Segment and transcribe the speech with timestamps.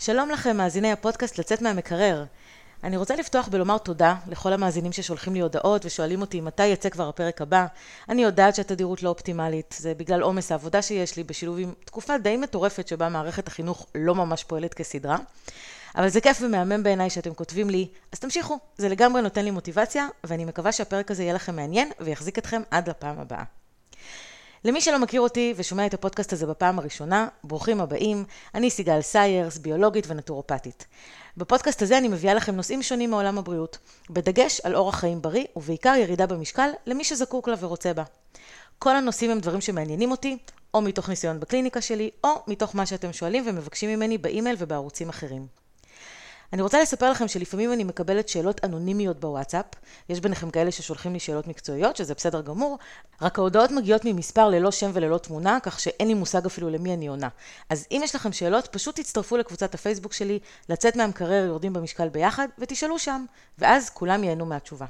[0.00, 2.24] שלום לכם, מאזיני הפודקאסט לצאת מהמקרר.
[2.84, 7.08] אני רוצה לפתוח בלומר תודה לכל המאזינים ששולחים לי הודעות ושואלים אותי מתי יצא כבר
[7.08, 7.66] הפרק הבא.
[8.08, 12.36] אני יודעת שהתדירות לא אופטימלית, זה בגלל עומס העבודה שיש לי בשילוב עם תקופה די
[12.36, 15.16] מטורפת שבה מערכת החינוך לא ממש פועלת כסדרה.
[15.96, 20.06] אבל זה כיף ומהמם בעיניי שאתם כותבים לי, אז תמשיכו, זה לגמרי נותן לי מוטיבציה,
[20.24, 23.57] ואני מקווה שהפרק הזה יהיה לכם מעניין ויחזיק אתכם עד לפעם הבאה.
[24.64, 28.24] למי שלא מכיר אותי ושומע את הפודקאסט הזה בפעם הראשונה, ברוכים הבאים,
[28.54, 30.86] אני סיגל סיירס, ביולוגית ונטורופטית.
[31.36, 33.78] בפודקאסט הזה אני מביאה לכם נושאים שונים מעולם הבריאות,
[34.10, 38.02] בדגש על אורח חיים בריא ובעיקר ירידה במשקל למי שזקוק לה ורוצה בה.
[38.78, 40.38] כל הנושאים הם דברים שמעניינים אותי,
[40.74, 45.46] או מתוך ניסיון בקליניקה שלי, או מתוך מה שאתם שואלים ומבקשים ממני באימייל ובערוצים אחרים.
[46.52, 49.64] אני רוצה לספר לכם שלפעמים אני מקבלת שאלות אנונימיות בוואטסאפ,
[50.08, 52.78] יש ביניכם כאלה ששולחים לי שאלות מקצועיות, שזה בסדר גמור,
[53.22, 57.06] רק ההודעות מגיעות ממספר ללא שם וללא תמונה, כך שאין לי מושג אפילו למי אני
[57.06, 57.28] עונה.
[57.70, 62.48] אז אם יש לכם שאלות, פשוט תצטרפו לקבוצת הפייסבוק שלי, לצאת מהמקרר יורדים במשקל ביחד,
[62.58, 63.24] ותשאלו שם,
[63.58, 64.86] ואז כולם ייהנו מהתשובה.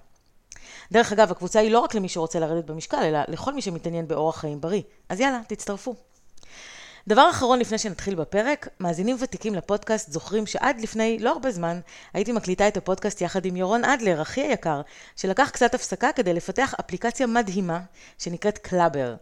[0.92, 4.36] דרך אגב, הקבוצה היא לא רק למי שרוצה לרדת במשקל, אלא לכל מי שמתעניין באורח
[4.36, 4.82] חיים בריא.
[5.08, 5.94] אז יאללה, תצטרפו.
[7.08, 11.80] דבר אחרון לפני שנתחיל בפרק, מאזינים ותיקים לפודקאסט זוכרים שעד לפני לא הרבה זמן
[12.12, 14.80] הייתי מקליטה את הפודקאסט יחד עם ירון אדלר, אחי היקר,
[15.16, 17.80] שלקח קצת הפסקה כדי לפתח אפליקציה מדהימה
[18.18, 19.14] שנקראת קלאבר.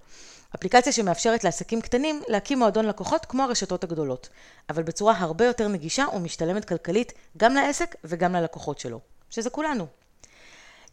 [0.55, 4.29] אפליקציה שמאפשרת לעסקים קטנים להקים מועדון לקוחות כמו הרשתות הגדולות,
[4.71, 9.87] אבל בצורה הרבה יותר נגישה ומשתלמת כלכלית גם לעסק וגם ללקוחות שלו, שזה כולנו.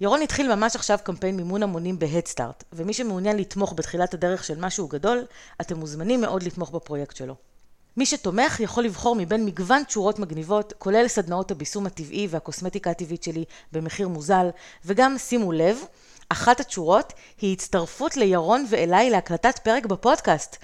[0.02, 4.88] ירון התחיל ממש עכשיו קמפיין מימון המונים בהדסטארט, ומי שמעוניין לתמוך בתחילת הדרך של משהו
[4.88, 5.25] גדול,
[5.61, 7.36] אתם מוזמנים מאוד לתמוך בפרויקט שלו.
[7.97, 13.45] מי שתומך יכול לבחור מבין מגוון תשורות מגניבות, כולל סדנאות הביסום הטבעי והקוסמטיקה הטבעית שלי
[13.71, 14.49] במחיר מוזל,
[14.86, 15.77] וגם שימו לב,
[16.30, 20.58] אחת התשורות היא הצטרפות לירון ואליי להקלטת פרק בפודקאסט.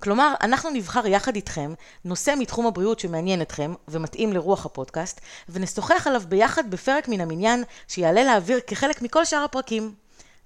[0.00, 6.22] כלומר, אנחנו נבחר יחד איתכם נושא מתחום הבריאות שמעניין אתכם ומתאים לרוח הפודקאסט, ונשוחח עליו
[6.28, 9.94] ביחד בפרק מן המניין שיעלה לאוויר כחלק מכל שאר הפרקים.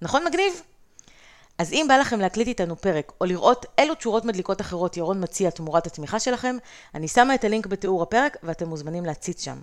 [0.02, 0.62] נכון מגניב?
[1.58, 5.50] אז אם בא לכם להקליט איתנו פרק, או לראות אילו תשורות מדליקות אחרות ירון מציע
[5.50, 6.56] תמורת התמיכה שלכם,
[6.94, 9.58] אני שמה את הלינק בתיאור הפרק ואתם מוזמנים להציץ שם.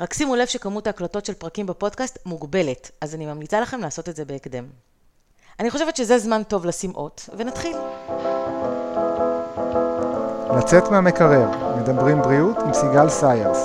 [0.00, 4.16] רק שימו לב שכמות ההקלטות של פרקים בפודקאסט מוגבלת, אז אני ממליצה לכם לעשות את
[4.16, 4.66] זה בהקדם.
[5.60, 7.76] אני חושבת שזה זמן טוב לשים אות, ונתחיל.
[10.58, 13.58] לצאת מהמקרר, מדברים בריאות עם סיגל סיירס.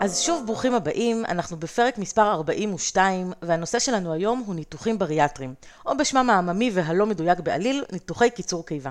[0.00, 5.54] אז שוב ברוכים הבאים, אנחנו בפרק מספר 42, והנושא שלנו היום הוא ניתוחים בריאטריים,
[5.86, 8.90] או בשמם העממי והלא מדויק בעליל, ניתוחי קיצור קיבה.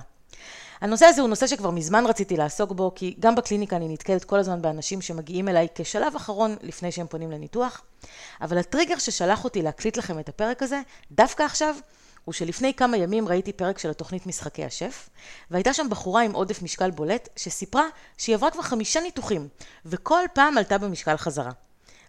[0.82, 4.40] הנושא הזה הוא נושא שכבר מזמן רציתי לעסוק בו, כי גם בקליניקה אני נתקלת כל
[4.40, 7.82] הזמן באנשים שמגיעים אליי כשלב אחרון לפני שהם פונים לניתוח,
[8.42, 10.82] אבל הטריגר ששלח אותי להקליט לכם את הפרק הזה,
[11.12, 11.76] דווקא עכשיו,
[12.26, 15.10] הוא שלפני כמה ימים ראיתי פרק של התוכנית משחקי השף,
[15.52, 17.86] והייתה שם בחורה עם עודף משקל בולט, שסיפרה
[18.18, 19.48] שהיא עברה כבר חמישה ניתוחים,
[19.86, 21.52] וכל פעם עלתה במשקל חזרה.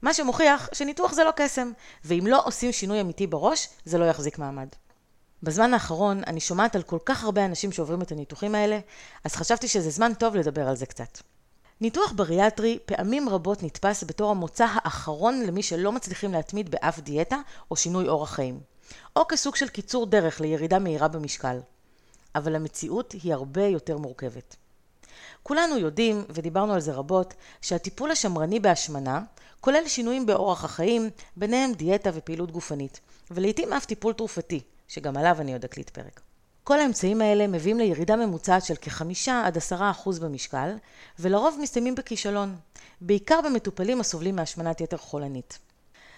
[0.03, 1.73] מה שמוכיח שניתוח זה לא קסם,
[2.05, 4.69] ואם לא עושים שינוי אמיתי בראש, זה לא יחזיק מעמד.
[5.43, 8.79] בזמן האחרון אני שומעת על כל כך הרבה אנשים שעוברים את הניתוחים האלה,
[9.25, 11.19] אז חשבתי שזה זמן טוב לדבר על זה קצת.
[11.81, 17.37] ניתוח בריאטרי פעמים רבות נתפס בתור המוצא האחרון למי שלא מצליחים להתמיד באף דיאטה
[17.71, 18.74] או שינוי אורח חיים.
[19.17, 21.59] או כסוג של קיצור דרך לירידה מהירה במשקל.
[22.35, 24.57] אבל המציאות היא הרבה יותר מורכבת.
[25.43, 29.21] כולנו יודעים, ודיברנו על זה רבות, שהטיפול השמרני בהשמנה
[29.61, 33.01] כולל שינויים באורח החיים, ביניהם דיאטה ופעילות גופנית,
[33.31, 36.21] ולעיתים אף טיפול תרופתי, שגם עליו אני עוד אקליט פרק.
[36.65, 40.77] כל האמצעים האלה מביאים לירידה ממוצעת של כחמישה עד עשרה אחוז במשקל,
[41.19, 42.57] ולרוב מסתיימים בכישלון,
[43.01, 45.59] בעיקר במטופלים הסובלים מהשמנת יתר חולנית.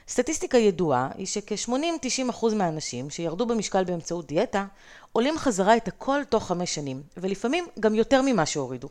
[0.08, 4.66] סטטיסטיקה ידועה היא שכ-80-90% מהאנשים שירדו במשקל באמצעות דיאטה,
[5.12, 8.88] עולים חזרה את הכל תוך חמש שנים, ולפעמים גם יותר ממה שהורידו.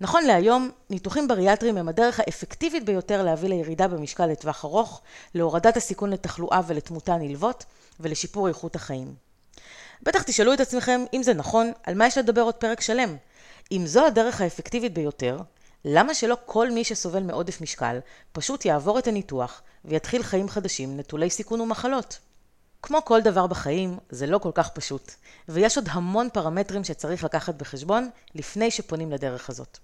[0.00, 5.00] נכון להיום, ניתוחים בריאטריים הם הדרך האפקטיבית ביותר להביא לירידה במשקל לטווח ארוך,
[5.34, 7.64] להורדת הסיכון לתחלואה ולתמותה נלוות,
[8.00, 9.14] ולשיפור איכות החיים.
[10.02, 13.16] בטח תשאלו את עצמכם, אם זה נכון, על מה יש לדבר עוד פרק שלם?
[13.72, 15.38] אם זו הדרך האפקטיבית ביותר,
[15.84, 17.98] למה שלא כל מי שסובל מעודף משקל
[18.32, 22.18] פשוט יעבור את הניתוח ויתחיל חיים חדשים נטולי סיכון ומחלות?
[22.82, 25.12] כמו כל דבר בחיים, זה לא כל כך פשוט,
[25.48, 29.78] ויש עוד המון פרמטרים שצריך לקחת בחשבון לפני שפונים לדרך הזאת.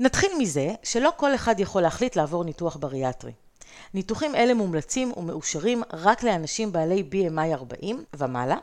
[0.00, 3.32] נתחיל מזה שלא כל אחד יכול להחליט לעבור ניתוח בריאטרי.
[3.94, 8.56] ניתוחים אלה מומלצים ומאושרים רק לאנשים בעלי BMI 40 ומעלה,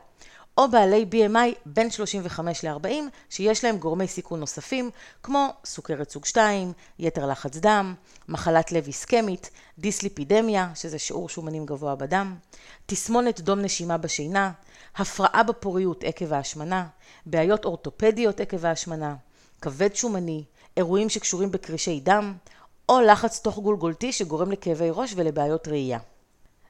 [0.59, 2.87] או בעלי BMI בין 35 ל-40
[3.29, 4.89] שיש להם גורמי סיכון נוספים
[5.23, 7.95] כמו סוכרת סוג 2, יתר לחץ דם,
[8.27, 12.35] מחלת לב איסקמית, דיסליפידמיה שזה שיעור שומנים גבוה בדם,
[12.85, 14.51] תסמונת דום נשימה בשינה,
[14.95, 16.87] הפרעה בפוריות עקב ההשמנה,
[17.25, 19.15] בעיות אורתופדיות עקב ההשמנה,
[19.61, 20.43] כבד שומני,
[20.77, 22.33] אירועים שקשורים בקרישי דם,
[22.89, 25.99] או לחץ תוך גולגולתי שגורם לכאבי ראש ולבעיות ראייה.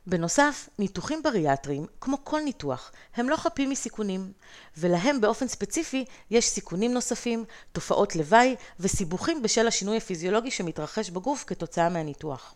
[0.10, 4.32] בנוסף, ניתוחים בריאטריים, כמו כל ניתוח, הם לא חפים מסיכונים,
[4.78, 11.90] ולהם באופן ספציפי יש סיכונים נוספים, תופעות לוואי וסיבוכים בשל השינוי הפיזיולוגי שמתרחש בגוף כתוצאה
[11.90, 12.54] מהניתוח.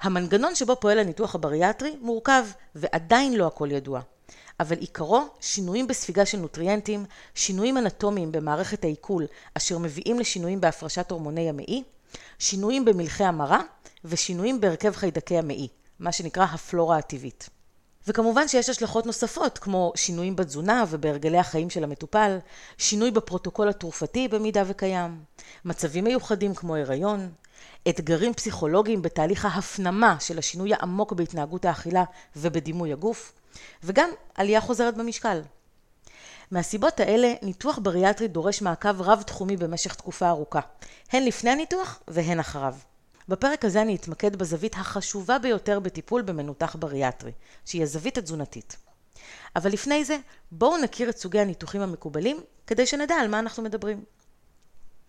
[0.00, 2.44] המנגנון שבו פועל הניתוח הבריאטרי מורכב,
[2.74, 4.00] ועדיין לא הכל ידוע.
[4.60, 7.04] אבל עיקרו שינויים בספיגה של נוטריאנטים,
[7.34, 11.82] שינויים אנטומיים במערכת העיכול אשר מביאים לשינויים בהפרשת הורמוני המעי,
[12.38, 13.60] שינויים במלחי המרה
[14.04, 15.68] ושינויים בהרכב חיידקי המעי,
[16.02, 17.50] מה שנקרא הפלורה הטבעית.
[18.06, 22.38] וכמובן שיש השלכות נוספות כמו שינויים בתזונה ובהרגלי החיים של המטופל,
[22.78, 25.24] שינוי בפרוטוקול התרופתי במידה וקיים,
[25.64, 27.32] מצבים מיוחדים כמו הריון,
[27.88, 32.04] אתגרים פסיכולוגיים בתהליך ההפנמה של השינוי העמוק בהתנהגות האכילה
[32.36, 33.32] ובדימוי הגוף,
[33.84, 35.40] וגם עלייה חוזרת במשקל.
[36.50, 40.60] מהסיבות האלה, ניתוח בריאטרי דורש מעקב רב-תחומי במשך תקופה ארוכה,
[41.12, 42.74] הן לפני הניתוח והן אחריו.
[43.28, 47.32] בפרק הזה אני אתמקד בזווית החשובה ביותר בטיפול במנותח בריאטרי,
[47.64, 48.76] שהיא הזווית התזונתית.
[49.56, 50.16] אבל לפני זה,
[50.50, 54.04] בואו נכיר את סוגי הניתוחים המקובלים, כדי שנדע על מה אנחנו מדברים.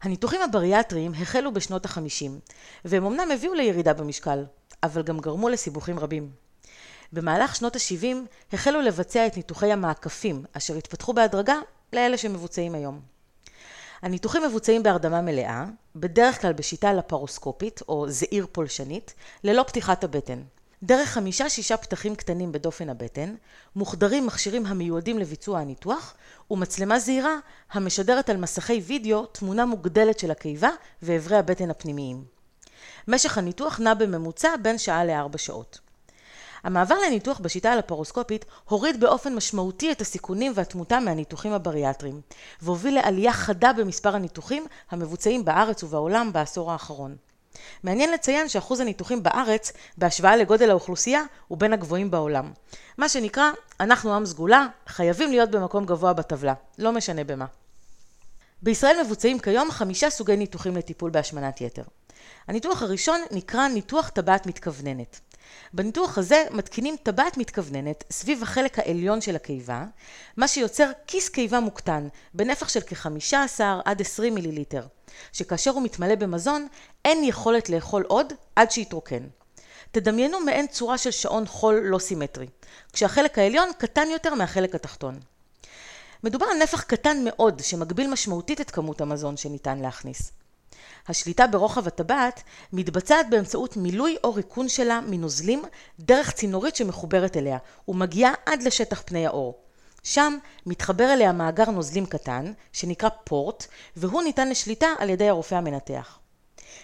[0.02, 2.40] הניתוחים הבריאטריים החלו בשנות החמישים,
[2.86, 4.46] והם אמנם הביאו לירידה במשקל,
[4.84, 6.32] אבל גם גרמו לסיבוכים רבים.
[7.14, 8.16] במהלך שנות ה-70
[8.54, 11.56] החלו לבצע את ניתוחי המעקפים, אשר התפתחו בהדרגה
[11.94, 13.13] לאלה שמבוצעים היום.
[14.04, 15.66] הניתוחים מבוצעים בהרדמה מלאה,
[15.96, 19.14] בדרך כלל בשיטה לפרוסקופית או זעיר פולשנית,
[19.44, 20.42] ללא פתיחת הבטן.
[20.84, 23.36] דרך חמישה-שישה פתחים קטנים בדופן הבטן,
[23.76, 26.16] מוחדרים מכשירים המיועדים לביצוע הניתוח,
[26.52, 27.36] ומצלמה זעירה
[27.72, 30.70] המשדרת על מסכי וידאו תמונה מוגדלת של הקיבה
[31.02, 32.24] ואיברי הבטן הפנימיים.
[33.08, 35.80] משך הניתוח נע בממוצע בין שעה לארבע שעות.
[36.64, 42.22] המעבר לניתוח בשיטה הלפרוסקופית הוריד באופן משמעותי את הסיכונים והתמותה מהניתוחים הבריאטריים,
[42.62, 47.16] והוביל לעלייה חדה במספר הניתוחים המבוצעים בארץ ובעולם בעשור האחרון.
[47.84, 52.52] מעניין לציין שאחוז הניתוחים בארץ, בהשוואה לגודל האוכלוסייה, הוא בין הגבוהים בעולם.
[52.98, 57.46] מה שנקרא, אנחנו עם סגולה, חייבים להיות במקום גבוה בטבלה, לא משנה במה.
[58.62, 61.84] בישראל מבוצעים כיום חמישה סוגי ניתוחים לטיפול בהשמנת יתר.
[62.48, 65.20] הניתוח הראשון נקרא ניתוח טבעת מתכווננת.
[65.74, 69.86] בניתוח הזה מתקינים טבעת מתכווננת סביב החלק העליון של הקיבה,
[70.38, 74.86] מה שיוצר כיס קיבה מוקטן בנפח של כ-15 עד 20 מיליליטר,
[75.34, 76.68] שכאשר הוא מתמלא במזון
[77.06, 79.24] אין יכולת לאכול עוד עד שיתרוקן.
[79.92, 82.48] תדמיינו מעין צורה של שעון חול לא סימטרי,
[82.94, 85.20] כשהחלק העליון קטן יותר מהחלק התחתון.
[86.24, 90.32] מדובר על נפח קטן מאוד שמגביל משמעותית את כמות המזון שניתן להכניס.
[91.08, 95.62] השליטה ברוחב הטבעת מתבצעת באמצעות מילוי או ריקון שלה מנוזלים
[96.00, 97.58] דרך צינורית שמחוברת אליה
[97.88, 99.60] ומגיעה עד לשטח פני האור.
[100.04, 106.20] שם מתחבר אליה מאגר נוזלים קטן שנקרא פורט והוא ניתן לשליטה על ידי הרופא המנתח.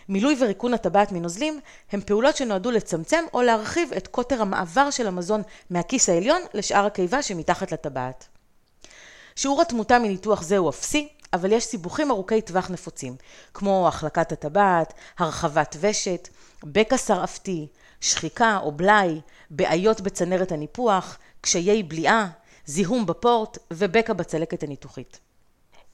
[0.09, 1.59] מילוי וריקון הטבעת מנוזלים
[1.91, 7.21] הם פעולות שנועדו לצמצם או להרחיב את קוטר המעבר של המזון מהכיס העליון לשאר הקיבה
[7.21, 8.27] שמתחת לטבעת.
[9.35, 13.15] שיעור התמותה מניתוח זה הוא אפסי, אבל יש סיבוכים ארוכי טווח נפוצים,
[13.53, 16.29] כמו החלקת הטבעת, הרחבת ושת,
[16.63, 17.67] בקע שרעפתי,
[18.01, 22.27] שחיקה או בלאי, בעיות בצנרת הניפוח, קשיי בליעה,
[22.65, 25.19] זיהום בפורט ובקע בצלקת הניתוחית.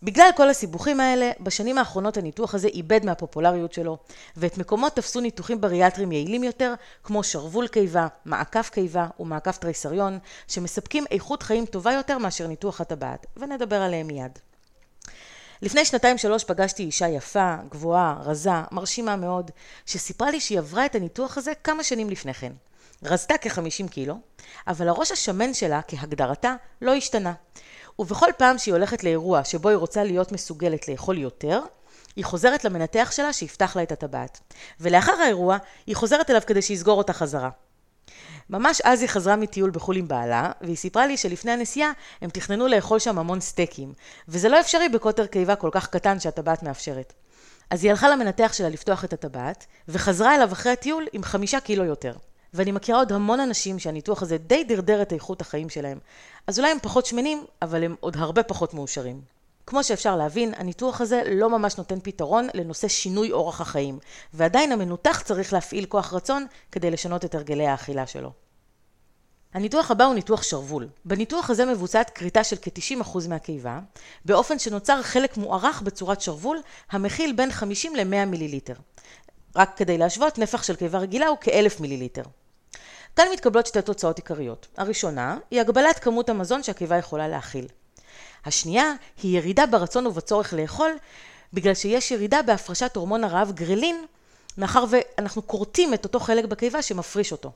[0.03, 3.97] בגלל כל הסיבוכים האלה, בשנים האחרונות הניתוח הזה איבד מהפופולריות שלו,
[4.37, 11.05] ואת מקומו תפסו ניתוחים בריאטריים יעילים יותר, כמו שרוול קיבה, מעקף קיבה ומעקף תריסריון, שמספקים
[11.11, 14.39] איכות חיים טובה יותר מאשר ניתוח הטבעת, ונדבר עליהם מיד.
[15.61, 19.51] לפני שנתיים שלוש פגשתי אישה יפה, גבוהה, רזה, מרשימה מאוד,
[19.85, 22.51] שסיפרה לי שהיא עברה את הניתוח הזה כמה שנים לפני כן.
[23.03, 24.15] רזתה כ-50 קילו,
[24.67, 27.33] אבל הראש השמן שלה, כהגדרתה, לא השתנה.
[27.99, 31.61] ובכל פעם שהיא הולכת לאירוע שבו היא רוצה להיות מסוגלת לאכול יותר,
[32.15, 34.39] היא חוזרת למנתח שלה שיפתח לה את הטבעת.
[34.79, 35.57] ולאחר האירוע,
[35.87, 37.49] היא חוזרת אליו כדי שיסגור אותה חזרה.
[38.49, 42.67] ממש אז היא חזרה מטיול בחו"ל עם בעלה, והיא סיפרה לי שלפני הנסיעה הם תכננו
[42.67, 43.93] לאכול שם המון סטייקים,
[44.27, 47.13] וזה לא אפשרי בקוטר קיבה כל כך קטן שהטבעת מאפשרת.
[47.69, 51.85] אז היא הלכה למנתח שלה לפתוח את הטבעת, וחזרה אליו אחרי הטיול עם חמישה קילו
[51.85, 52.13] יותר.
[52.53, 55.99] ואני מכירה עוד המון אנשים שהניתוח הזה די דרדר את איכות החיים שלהם.
[56.47, 59.34] אז אולי הם פחות שמנים, אבל הם עוד הרבה פחות מאושרים.
[59.67, 63.99] כמו שאפשר להבין, הניתוח הזה לא ממש נותן פתרון לנושא שינוי אורח החיים,
[64.33, 68.31] ועדיין המנותח צריך להפעיל כוח רצון כדי לשנות את הרגלי האכילה שלו.
[69.53, 70.87] הניתוח הבא הוא ניתוח שרוול.
[71.05, 73.79] בניתוח הזה מבוצעת כריתה של כ-90% מהקיבה,
[74.25, 78.73] באופן שנוצר חלק מוארך בצורת שרוול, המכיל בין 50 ל-100 מיליליטר.
[79.55, 82.23] רק כדי להשוות, נפח של קיבה רגילה הוא כ-1000 מיליליטר.
[83.15, 84.67] כאן מתקבלות שתי תוצאות עיקריות.
[84.77, 87.67] הראשונה היא הגבלת כמות המזון שהקיבה יכולה להכיל.
[88.45, 90.91] השנייה היא ירידה ברצון ובצורך לאכול,
[91.53, 94.05] בגלל שיש ירידה בהפרשת הורמון הרעב גרלין,
[94.57, 97.51] מאחר ואנחנו כורתים את אותו חלק בקיבה שמפריש אותו.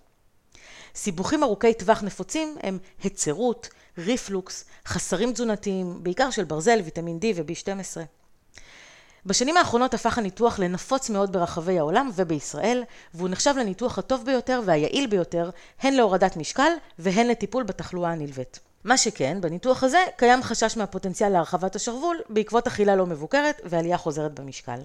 [0.95, 8.01] סיבוכים ארוכי טווח נפוצים הם היצרות, ריפלוקס, חסרים תזונתיים, בעיקר של ברזל, ויטמין D ו-B12.
[9.25, 15.07] בשנים האחרונות הפך הניתוח לנפוץ מאוד ברחבי העולם ובישראל, והוא נחשב לניתוח הטוב ביותר והיעיל
[15.07, 15.49] ביותר,
[15.81, 18.59] הן להורדת משקל והן לטיפול בתחלואה הנלווית.
[18.83, 24.39] מה שכן, בניתוח הזה קיים חשש מהפוטנציאל להרחבת השרוול בעקבות אכילה לא מבוקרת ועלייה חוזרת
[24.39, 24.79] במשקל.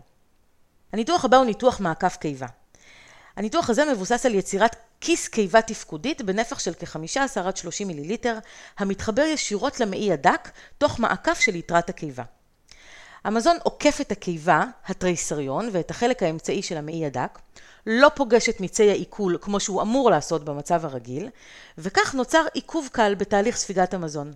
[0.93, 2.47] הניתוח הבא הוא ניתוח מעקף קיבה.
[3.37, 8.39] הניתוח הזה מבוסס על יצירת כיס קיבה תפקודית בנפח של כ-15 עד 30 מיליליטר,
[8.79, 12.23] המתחבר ישירות למעי הדק, תוך מעקף של יתרת הקיבה.
[13.25, 17.39] המזון עוקף את הקיבה, התריסריון, ואת החלק האמצעי של המעי הדק,
[17.87, 21.29] לא פוגש את מיצי העיכול כמו שהוא אמור לעשות במצב הרגיל,
[21.79, 24.33] וכך נוצר עיכוב קל בתהליך ספיגת המזון.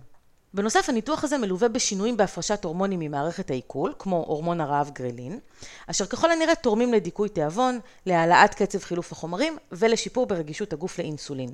[0.53, 5.39] בנוסף, הניתוח הזה מלווה בשינויים בהפרשת הורמונים ממערכת העיכול, כמו הורמון הרעב גרלין,
[5.87, 11.49] אשר ככל הנראה תורמים לדיכוי תיאבון, להעלאת קצב חילוף החומרים ולשיפור ברגישות הגוף לאינסולין.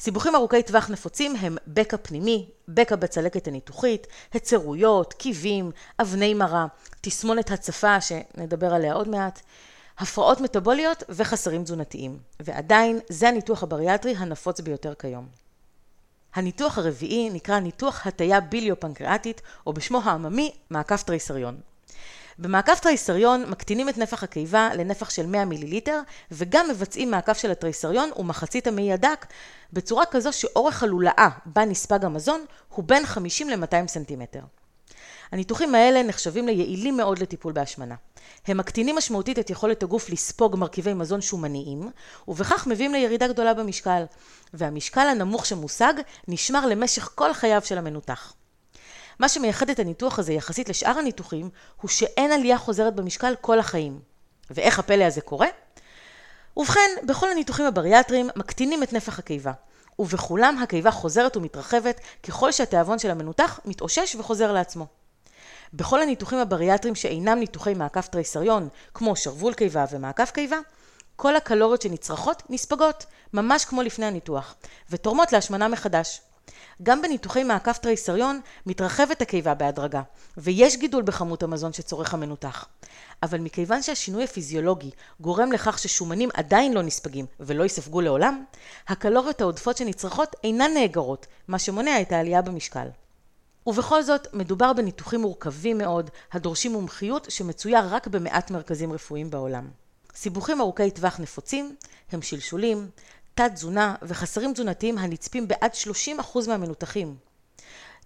[0.00, 6.66] סיבוכים ארוכי טווח נפוצים הם בקע פנימי, בקע בצלקת הניתוחית, היצרויות, קיבים, אבני מרה,
[7.00, 9.40] תסמונת הצפה שנדבר עליה עוד מעט,
[9.98, 12.18] הפרעות מטבוליות וחסרים תזונתיים.
[12.40, 15.28] ועדיין זה הניתוח הבריאטרי הנפוץ ביותר כיום.
[16.34, 21.60] הניתוח הרביעי נקרא ניתוח הטיה ביליו-פנקריאטית, או בשמו העממי, מעקף תריסריון.
[22.38, 26.00] במעקף תריסריון מקטינים את נפח הקיבה לנפח של 100 מיליליטר,
[26.30, 29.26] וגם מבצעים מעקף של הטרייסריון ומחצית המעי הדק,
[29.72, 34.40] בצורה כזו שאורך הלולאה בה נספג המזון הוא בין 50 ל-200 סנטימטר.
[35.32, 37.94] הניתוחים האלה נחשבים ליעילים מאוד לטיפול בהשמנה.
[38.46, 41.90] הם מקטינים משמעותית את יכולת הגוף לספוג מרכיבי מזון שומניים,
[42.28, 44.02] ובכך מביאים לירידה גדולה במשקל,
[44.54, 45.94] והמשקל הנמוך שמושג
[46.28, 48.32] נשמר למשך כל חייו של המנותח.
[49.18, 54.00] מה שמייחד את הניתוח הזה יחסית לשאר הניתוחים, הוא שאין עלייה חוזרת במשקל כל החיים.
[54.50, 55.48] ואיך הפלא הזה קורה?
[56.56, 59.52] ובכן, בכל הניתוחים הבריאטריים מקטינים את נפח הקיבה,
[59.98, 64.97] ובכולם הקיבה חוזרת ומתרחבת ככל שהתיאבון של המנותח מתאושש וחוזר לעצמו.
[65.72, 70.56] בכל הניתוחים הבריאטריים שאינם ניתוחי מעקף טרייסריון, כמו שרוול קיבה ומעקף קיבה,
[71.16, 74.54] כל הקלוריות שנצרכות נספגות, ממש כמו לפני הניתוח,
[74.90, 76.20] ותורמות להשמנה מחדש.
[76.82, 80.02] גם בניתוחי מעקף טרייסריון מתרחבת הקיבה בהדרגה,
[80.36, 82.66] ויש גידול בכמות המזון שצורך המנותח.
[83.22, 88.44] אבל מכיוון שהשינוי הפיזיולוגי גורם לכך ששומנים עדיין לא נספגים ולא ייספגו לעולם,
[88.88, 92.88] הקלוריות העודפות שנצרכות אינן נאגרות, מה שמונע את העלייה במשקל.
[93.68, 99.68] ובכל זאת, מדובר בניתוחים מורכבים מאוד, הדורשים מומחיות שמצויה רק במעט מרכזים רפואיים בעולם.
[100.14, 101.76] סיבוכים ארוכי טווח נפוצים
[102.12, 102.90] הם שלשולים,
[103.34, 105.70] תת תזונה וחסרים תזונתיים הנצפים בעד
[106.18, 107.16] 30% מהמנותחים.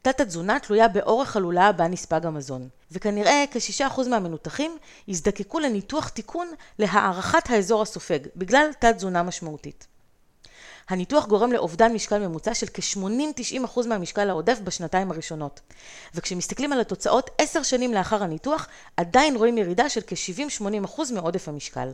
[0.02, 4.76] תת התזונה תלויה באורך הלולאה בה נספג המזון, וכנראה כ-6% מהמנותחים
[5.08, 9.86] יזדקקו לניתוח תיקון להערכת האזור הסופג, בגלל תת תזונה משמעותית.
[10.88, 15.60] הניתוח גורם לאובדן משקל ממוצע של כ-80-90% מהמשקל העודף בשנתיים הראשונות.
[16.14, 21.88] וכשמסתכלים על התוצאות 10 שנים לאחר הניתוח, עדיין רואים ירידה של כ-70-80% מעודף המשקל.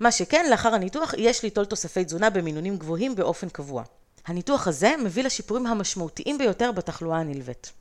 [0.00, 3.82] מה שכן, לאחר הניתוח יש ליטול תוספי תזונה במינונים גבוהים באופן קבוע.
[4.26, 7.72] הניתוח הזה מביא לשיפורים המשמעותיים ביותר בתחלואה הנלווית.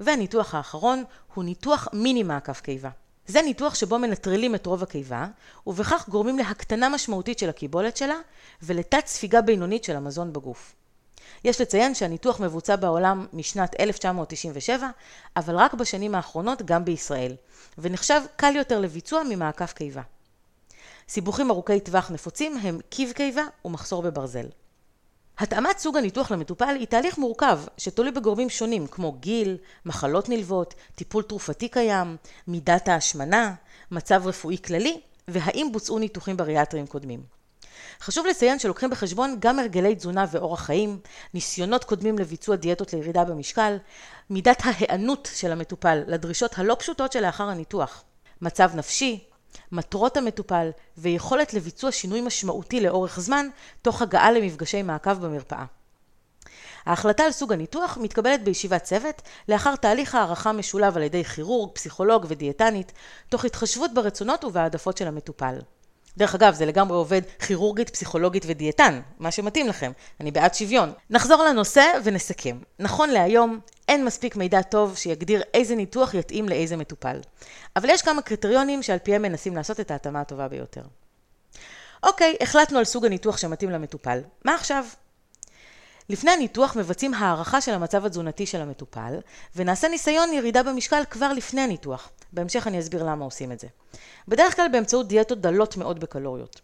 [0.00, 2.90] והניתוח האחרון הוא ניתוח מיני מעקף קיבה.
[3.30, 5.26] זה ניתוח שבו מנטרלים את רוב הקיבה,
[5.66, 8.16] ובכך גורמים להקטנה משמעותית של הקיבולת שלה,
[8.62, 10.74] ולתת ספיגה בינונית של המזון בגוף.
[11.44, 14.88] יש לציין שהניתוח מבוצע בעולם משנת 1997,
[15.36, 17.34] אבל רק בשנים האחרונות גם בישראל,
[17.78, 20.02] ונחשב קל יותר לביצוע ממעקף קיבה.
[21.08, 24.46] סיבוכים ארוכי טווח נפוצים הם קיב קיבה ומחסור בברזל.
[25.40, 29.56] התאמת סוג הניתוח למטופל היא תהליך מורכב שתלוי בגורמים שונים כמו גיל,
[29.86, 32.16] מחלות נלוות, טיפול תרופתי קיים,
[32.46, 33.54] מידת ההשמנה,
[33.90, 37.22] מצב רפואי כללי והאם בוצעו ניתוחים בריאטריים קודמים.
[38.00, 40.98] חשוב לציין שלוקחים בחשבון גם הרגלי תזונה ואורח חיים,
[41.34, 43.76] ניסיונות קודמים לביצוע דיאטות לירידה במשקל,
[44.30, 48.02] מידת ההיענות של המטופל לדרישות הלא פשוטות שלאחר הניתוח,
[48.42, 49.29] מצב נפשי,
[49.72, 53.46] מטרות המטופל ויכולת לביצוע שינוי משמעותי לאורך זמן,
[53.82, 55.64] תוך הגעה למפגשי מעקב במרפאה.
[56.86, 62.26] ההחלטה על סוג הניתוח מתקבלת בישיבת צוות, לאחר תהליך הערכה משולב על ידי כירורג, פסיכולוג
[62.28, 62.92] ודיאטנית,
[63.28, 65.58] תוך התחשבות ברצונות ובהעדפות של המטופל.
[66.16, 69.92] דרך אגב, זה לגמרי עובד כירורגית, פסיכולוגית ודיאטן, מה שמתאים לכם.
[70.20, 70.92] אני בעד שוויון.
[71.10, 72.58] נחזור לנושא ונסכם.
[72.78, 77.20] נכון להיום, אין מספיק מידע טוב שיגדיר איזה ניתוח יתאים לאיזה מטופל.
[77.76, 80.82] אבל יש כמה קריטריונים שעל פיהם מנסים לעשות את ההתאמה הטובה ביותר.
[82.02, 84.20] אוקיי, החלטנו על סוג הניתוח שמתאים למטופל.
[84.44, 84.84] מה עכשיו?
[86.10, 89.14] לפני הניתוח מבצעים הערכה של המצב התזונתי של המטופל,
[89.56, 92.10] ונעשה ניסיון ירידה במשקל כבר לפני הניתוח.
[92.32, 93.66] בהמשך אני אסביר למה עושים את זה.
[94.28, 96.60] בדרך כלל באמצעות דיאטות דלות מאוד בקלוריות.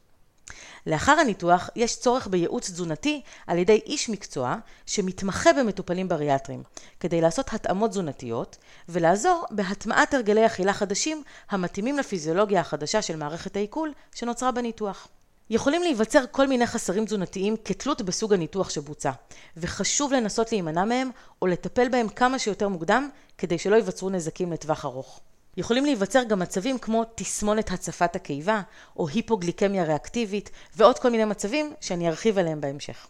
[0.87, 6.63] לאחר הניתוח יש צורך בייעוץ תזונתי על ידי איש מקצוע שמתמחה במטופלים בריאטרים,
[7.01, 8.57] כדי לעשות התאמות תזונתיות
[8.89, 15.09] ולעזור בהטמעת הרגלי אכילה חדשים המתאימים לפיזיולוגיה החדשה של מערכת העיכול שנוצרה בניתוח.
[15.51, 19.11] יכולים להיווצר כל מיני חסרים תזונתיים כתלות בסוג הניתוח שבוצע,
[19.57, 21.11] וחשוב לנסות להימנע מהם
[21.43, 25.21] או לטפל בהם כמה שיותר מוקדם כדי שלא ייווצרו נזקים לטווח ארוך.
[25.57, 28.61] יכולים להיווצר גם מצבים כמו תסמונת הצפת הקיבה,
[28.97, 33.07] או היפוגליקמיה ריאקטיבית, ועוד כל מיני מצבים שאני ארחיב עליהם בהמשך.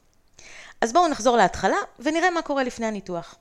[0.81, 3.35] אז בואו נחזור להתחלה ונראה מה קורה לפני הניתוח.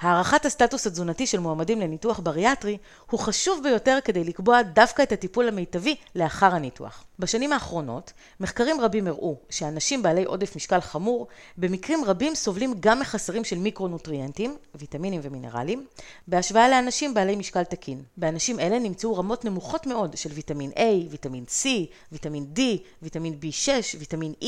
[0.00, 2.78] הערכת הסטטוס התזונתי של מועמדים לניתוח בריאטרי
[3.10, 7.04] הוא חשוב ביותר כדי לקבוע דווקא את הטיפול המיטבי לאחר הניתוח.
[7.18, 11.26] בשנים האחרונות, מחקרים רבים הראו שאנשים בעלי עודף משקל חמור,
[11.56, 15.86] במקרים רבים סובלים גם מחסרים של מיקרונוטריאנטים, ויטמינים ומינרלים,
[16.28, 18.02] בהשוואה לאנשים בעלי משקל תקין.
[18.16, 21.66] באנשים אלה נמצאו רמות נמוכות מאוד של ויטמין A, ויטמין C,
[22.12, 22.60] ויטמין D,
[23.02, 24.46] ויטמין B6, ויטמין E,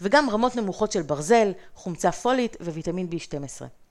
[0.00, 3.85] וגם רמות נמוכות של ברזל, חומצה פולית וויטמין B12.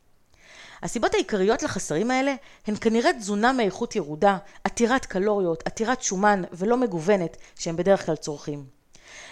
[0.83, 2.35] הסיבות העיקריות לחסרים האלה
[2.67, 8.65] הן כנראה תזונה מאיכות ירודה, עתירת קלוריות, עתירת שומן ולא מגוונת שהם בדרך כלל צורכים.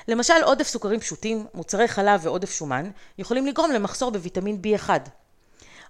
[0.07, 4.89] למשל עודף סוכרים פשוטים, מוצרי חלב ועודף שומן יכולים לגרום למחסור בוויטמין B1.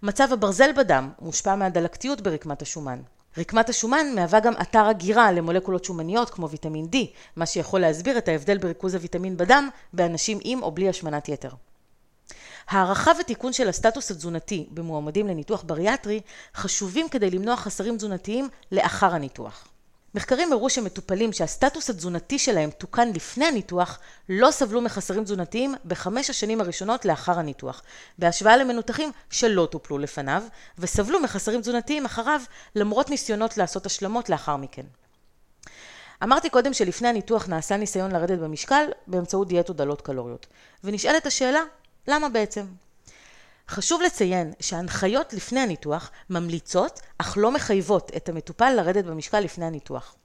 [0.04, 3.02] מצב הברזל בדם מושפע מהדלקתיות ברקמת השומן.
[3.38, 6.98] רקמת השומן מהווה גם אתר הגירה למולקולות שומניות כמו ויטמין D,
[7.36, 11.50] מה שיכול להסביר את ההבדל בריכוז הוויטמין בדם באנשים עם או בלי השמנת יתר.
[12.68, 16.22] הערכה ותיקון של הסטטוס התזונתי במועמדים לניתוח בריאטרי
[16.56, 19.68] חשובים כדי למנוע חסרים תזונתיים לאחר הניתוח.
[20.16, 26.62] מחקרים הראו שמטופלים שהסטטוס התזונתי שלהם תוקן לפני הניתוח לא סבלו מחסרים תזונתיים בחמש השנים
[26.62, 27.82] הראשונות לאחר הניתוח,
[28.18, 30.44] בהשוואה למנותחים שלא טופלו לפניו
[30.78, 32.42] וסבלו מחסרים תזונתיים אחריו
[32.76, 34.86] למרות ניסיונות לעשות השלמות לאחר מכן.
[36.24, 40.48] אמרתי קודם שלפני הניתוח נעשה ניסיון לרדת במשקל באמצעות דיאטות דלות קלוריות
[40.84, 41.62] ונשאלת השאלה
[42.08, 42.66] למה בעצם?
[43.70, 50.16] חשוב לציין שההנחיות לפני הניתוח ממליצות אך לא מחייבות את המטופל לרדת במשקל לפני הניתוח.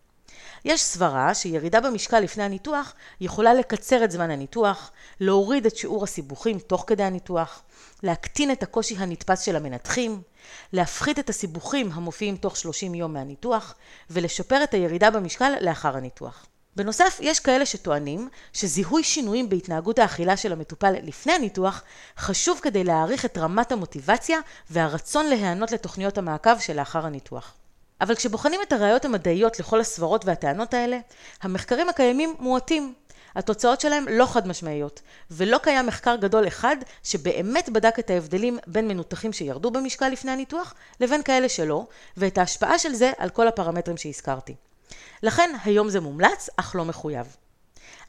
[0.65, 6.59] יש סברה שירידה במשקל לפני הניתוח יכולה לקצר את זמן הניתוח, להוריד את שיעור הסיבוכים
[6.59, 7.63] תוך כדי הניתוח,
[8.03, 10.23] להקטין את הקושי הנתפס של המנתחים,
[10.73, 13.75] להפחית את הסיבוכים המופיעים תוך 30 יום מהניתוח
[14.11, 16.47] ולשפר את הירידה במשקל לאחר הניתוח.
[16.79, 21.83] בנוסף, יש כאלה שטוענים שזיהוי שינויים בהתנהגות האכילה של המטופל לפני הניתוח
[22.19, 24.39] חשוב כדי להעריך את רמת המוטיבציה
[24.71, 27.55] והרצון להיענות לתוכניות המעקב שלאחר הניתוח.
[28.01, 30.99] אבל כשבוחנים את הראיות המדעיות לכל הסברות והטענות האלה,
[31.43, 32.95] המחקרים הקיימים מועטים.
[33.35, 38.89] התוצאות שלהם לא חד משמעיות, ולא קיים מחקר גדול אחד שבאמת בדק את ההבדלים בין
[38.89, 41.87] מנותחים שירדו במשקל לפני הניתוח לבין כאלה שלא,
[42.17, 44.55] ואת ההשפעה של זה על כל הפרמטרים שהזכרתי.
[45.23, 47.37] לכן היום זה מומלץ, אך לא מחויב.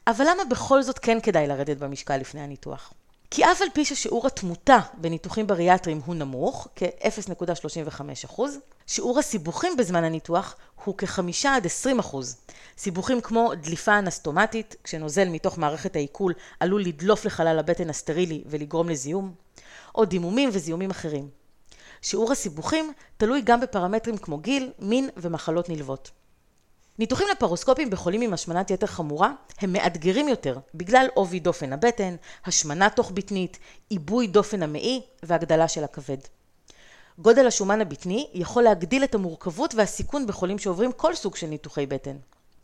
[0.06, 2.92] אבל למה בכל זאת כן כדאי לרדת במשקל לפני הניתוח?
[3.30, 8.40] כי אף על פי ששיעור התמותה בניתוחים בריאטריים הוא נמוך, כ-0.35%,
[8.86, 11.66] שיעור הסיבוכים בזמן הניתוח הוא כ-5 עד
[12.00, 12.16] 20%.
[12.78, 19.34] סיבוכים כמו דליפה אנסטומטית, כשנוזל מתוך מערכת העיכול עלול לדלוף לחלל הבטן הסטרילי ולגרום לזיהום,
[19.94, 21.28] או דימומים וזיהומים אחרים.
[22.02, 26.10] שיעור הסיבוכים תלוי גם בפרמטרים כמו גיל, מין ומחלות נלוות.
[27.00, 32.90] ניתוחים לפרוסקופיים בחולים עם השמנת יתר חמורה הם מאתגרים יותר בגלל עובי דופן הבטן, השמנה
[32.90, 33.58] תוך בטנית,
[33.88, 36.16] עיבוי דופן המעי והגדלה של הכבד.
[37.18, 42.16] גודל השומן הבטני יכול להגדיל את המורכבות והסיכון בחולים שעוברים כל סוג של ניתוחי בטן.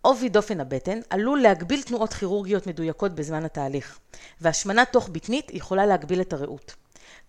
[0.03, 3.99] עובי דופן הבטן עלול להגביל תנועות כירורגיות מדויקות בזמן התהליך,
[4.40, 6.75] והשמנה תוך בטנית יכולה להגביל את הראות.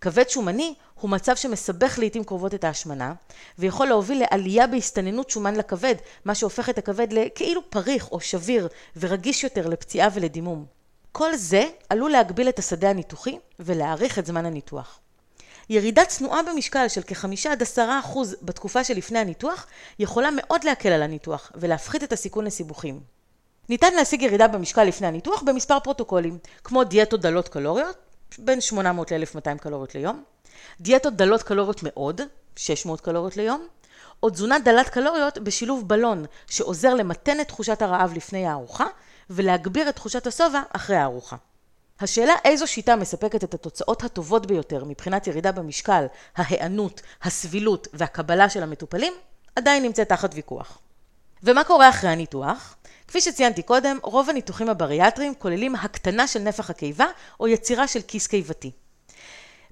[0.02, 3.14] כבד שומני הוא מצב שמסבך לעיתים קרובות את ההשמנה,
[3.60, 9.44] ויכול להוביל לעלייה בהסתננות שומן לכבד, מה שהופך את הכבד לכאילו פריך או שביר, ורגיש
[9.44, 10.66] יותר לפציעה ולדימום.
[11.12, 15.00] כל זה עלול להגביל את השדה הניתוחי ולהאריך את זמן הניתוח.
[15.70, 19.68] ירידה צנועה במשקל של כ-5 עד 10 אחוז בתקופה שלפני הניתוח
[20.00, 23.00] יכולה מאוד להקל על הניתוח ולהפחית את הסיכון לסיבוכים.
[23.70, 27.96] ניתן להשיג ירידה במשקל לפני הניתוח במספר פרוטוקולים, כמו דיאטות דלות קלוריות,
[28.38, 30.24] בין 800 ל-1200 קלוריות ליום,
[30.82, 32.22] דיאטות דלות קלוריות מאוד,
[32.56, 33.68] 600 קלוריות ליום,
[34.24, 38.86] או תזונה דלת קלוריות בשילוב בלון, שעוזר למתן את תחושת הרעב לפני הארוחה,
[39.30, 41.36] ולהגביר את תחושת השובע אחרי הארוחה.
[42.00, 48.64] השאלה איזו שיטה מספקת את התוצאות הטובות ביותר מבחינת ירידה במשקל, ההיענות, הסבילות והקבלה של
[48.64, 49.14] המטופלים,
[49.56, 50.80] עדיין נמצאת תחת ויכוח.
[51.44, 52.76] ומה קורה אחרי הניתוח?
[53.08, 57.06] כפי שציינתי קודם, רוב הניתוחים הבריאטריים כוללים הקטנה של נפח הקיבה
[57.40, 58.72] או יצירה של כיס קיבתי.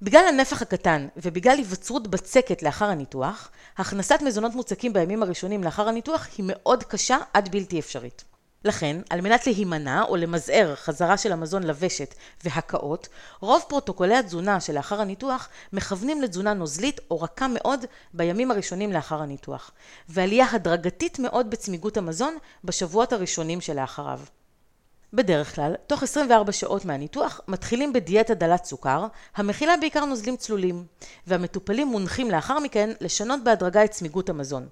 [0.02, 6.26] בגלל הנפח הקטן ובגלל היווצרות בצקת לאחר הניתוח, הכנסת מזונות מוצקים בימים הראשונים לאחר הניתוח
[6.38, 8.24] היא מאוד קשה עד בלתי אפשרית.
[8.66, 13.08] לכן, על מנת להימנע או למזער חזרה של המזון לוושת והקאות,
[13.40, 19.70] רוב פרוטוקולי התזונה שלאחר הניתוח מכוונים לתזונה נוזלית או רכה מאוד בימים הראשונים לאחר הניתוח,
[20.08, 24.20] ועלייה הדרגתית מאוד בצמיגות המזון בשבועות הראשונים שלאחריו.
[25.12, 30.84] בדרך כלל, תוך 24 שעות מהניתוח, מתחילים בדיאטה דלת סוכר, המכילה בעיקר נוזלים צלולים,
[31.26, 34.68] והמטופלים מונחים לאחר מכן לשנות בהדרגה את צמיגות המזון.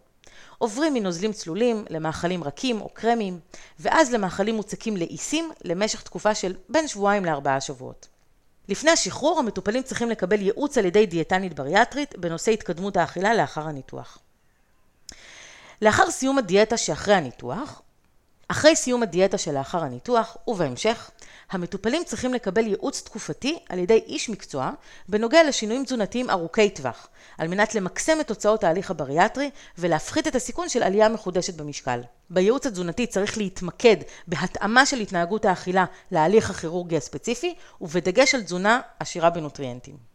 [0.58, 3.40] עוברים מנוזלים צלולים למאכלים רכים או קרמיים,
[3.80, 8.08] ואז למאכלים מוצקים לעיסים למשך תקופה של בין שבועיים לארבעה שבועות.
[8.68, 14.18] לפני השחרור המטופלים צריכים לקבל ייעוץ על ידי דיאטנית בריאטרית בנושא התקדמות האכילה לאחר הניתוח.
[15.82, 17.82] לאחר סיום הדיאטה שאחרי הניתוח,
[18.48, 21.10] אחרי סיום הדיאטה שלאחר הניתוח, ובהמשך,
[21.50, 24.70] המטופלים צריכים לקבל ייעוץ תקופתי על ידי איש מקצוע
[25.08, 30.68] בנוגע לשינויים תזונתיים ארוכי טווח, על מנת למקסם את תוצאות ההליך הבריאטרי ולהפחית את הסיכון
[30.68, 32.00] של עלייה מחודשת במשקל.
[32.30, 39.30] בייעוץ התזונתי צריך להתמקד בהתאמה של התנהגות האכילה להליך הכירורגי הספציפי, ובדגש על תזונה עשירה
[39.30, 40.14] בנוטריאנטים.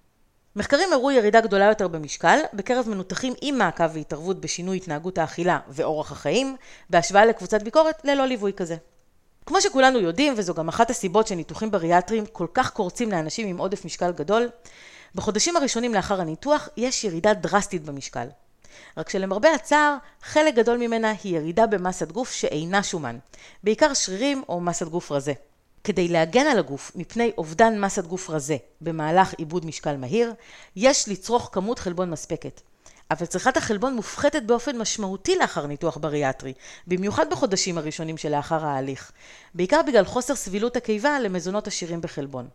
[0.55, 6.11] מחקרים הראו ירידה גדולה יותר במשקל בקרב מנותחים עם מעקב והתערבות בשינוי התנהגות האכילה ואורח
[6.11, 6.55] החיים,
[6.89, 8.75] בהשוואה לקבוצת ביקורת ללא ליווי כזה.
[9.49, 13.85] כמו שכולנו יודעים, וזו גם אחת הסיבות שניתוחים בריאטריים כל כך קורצים לאנשים עם עודף
[13.85, 14.49] משקל גדול,
[15.15, 18.27] בחודשים הראשונים לאחר הניתוח יש ירידה דרסטית במשקל.
[18.97, 23.17] רק שלמרבה הצער, חלק גדול ממנה היא ירידה במסת גוף שאינה שומן,
[23.63, 25.33] בעיקר שרירים או מסת גוף רזה.
[25.83, 30.33] כדי להגן על הגוף מפני אובדן מסת גוף רזה במהלך עיבוד משקל מהיר,
[30.75, 32.61] יש לצרוך כמות חלבון מספקת.
[33.11, 36.53] אבל צריכת החלבון מופחתת באופן משמעותי לאחר ניתוח בריאטרי,
[36.87, 39.11] במיוחד בחודשים הראשונים שלאחר ההליך,
[39.53, 42.47] בעיקר בגלל חוסר סבילות הקיבה למזונות עשירים בחלבון.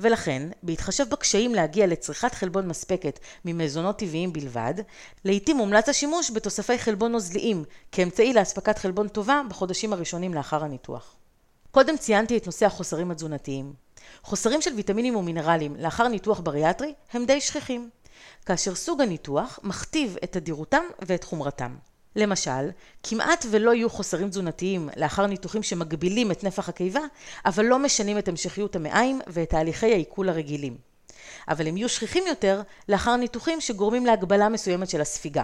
[0.00, 4.74] ולכן, בהתחשב בקשיים להגיע לצריכת חלבון מספקת ממזונות טבעיים בלבד,
[5.24, 11.16] לעיתים מומלץ השימוש בתוספי חלבון נוזליים כאמצעי לאספקת חלבון טובה בחודשים הראשונים לאחר הניתוח.
[11.70, 13.72] קודם ציינתי את נושא החוסרים התזונתיים.
[14.22, 17.90] חוסרים של ויטמינים ומינרלים לאחר ניתוח בריאטרי הם די שכיחים,
[18.46, 21.76] כאשר סוג הניתוח מכתיב את תדירותם ואת חומרתם.
[22.16, 22.70] למשל,
[23.02, 27.00] כמעט ולא יהיו חוסרים תזונתיים לאחר ניתוחים שמגבילים את נפח הקיבה,
[27.46, 30.76] אבל לא משנים את המשכיות המעיים ואת תהליכי העיכול הרגילים.
[31.48, 35.42] אבל הם יהיו שכיחים יותר לאחר ניתוחים שגורמים להגבלה מסוימת של הספיגה.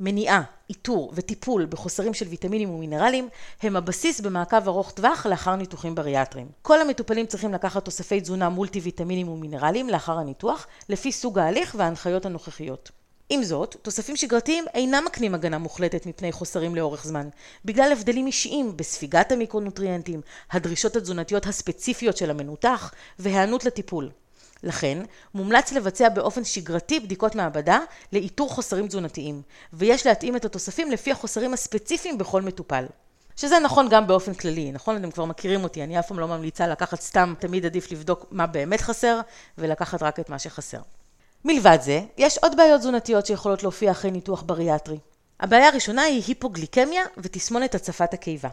[0.00, 3.28] מניעה, איתור וטיפול בחוסרים של ויטמינים ומינרלים
[3.62, 6.48] הם הבסיס במעקב ארוך טווח לאחר ניתוחים בריאטריים.
[6.62, 12.26] כל המטופלים צריכים לקחת תוספי תזונה מולטי ויטמינים ומינרלים לאחר הניתוח, לפי סוג ההליך וההנחיות
[12.26, 12.90] הנוכחיות.
[13.30, 17.28] עם זאת, תוספים שגרתיים אינם מקנים הגנה מוחלטת מפני חוסרים לאורך זמן,
[17.64, 24.10] בגלל הבדלים אישיים בספיגת המיקרונוטריאנטים, הדרישות התזונתיות הספציפיות של המנותח והיענות לטיפול.
[24.62, 24.98] לכן,
[25.34, 27.80] מומלץ לבצע באופן שגרתי בדיקות מעבדה
[28.12, 29.42] לאיתור חוסרים תזונתיים,
[29.72, 32.86] ויש להתאים את התוספים לפי החוסרים הספציפיים בכל מטופל.
[33.36, 34.96] שזה נכון גם באופן כללי, נכון?
[34.96, 38.46] אתם כבר מכירים אותי, אני אף פעם לא ממליצה לקחת סתם, תמיד עדיף לבדוק מה
[38.46, 39.20] באמת חסר,
[39.58, 40.80] ולקחת רק את מה שחסר.
[41.44, 44.98] מלבד זה, יש עוד בעיות תזונתיות שיכולות להופיע אחרי ניתוח בריאטרי.
[45.40, 48.48] הבעיה הראשונה היא היפוגליקמיה ותסמונת הצפת הקיבה.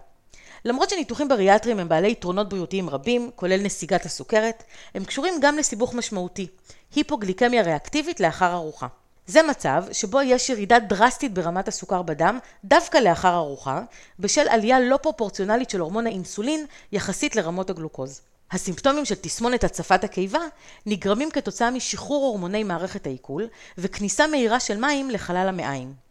[0.65, 4.63] למרות שניתוחים בריאטריים הם בעלי יתרונות בריאותיים רבים, כולל נסיגת הסוכרת,
[4.95, 6.47] הם קשורים גם לסיבוך משמעותי,
[6.95, 8.87] היפוגליקמיה ריאקטיבית לאחר ארוחה.
[9.27, 13.81] זה מצב שבו יש ירידה דרסטית ברמת הסוכר בדם דווקא לאחר ארוחה,
[14.19, 18.21] בשל עלייה לא פרופורציונלית של הורמון האינסולין יחסית לרמות הגלוקוז.
[18.51, 20.41] הסימפטומים של תסמונת הצפת הקיבה
[20.85, 23.47] נגרמים כתוצאה משחרור הורמוני מערכת העיכול
[23.77, 26.04] וכניסה מהירה של מים לחלל המעיים.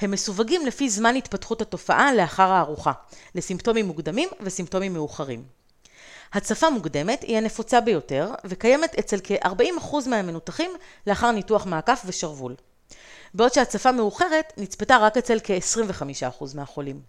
[0.00, 2.92] הם מסווגים לפי זמן התפתחות התופעה לאחר הארוחה,
[3.34, 5.44] לסימפטומים מוקדמים וסימפטומים מאוחרים.
[6.32, 10.70] הצפה מוקדמת היא הנפוצה ביותר וקיימת אצל כ-40% מהמנותחים
[11.06, 12.54] לאחר ניתוח מעקף ושרוול.
[13.34, 17.00] בעוד שהצפה מאוחרת נצפתה רק אצל כ-25% מהחולים.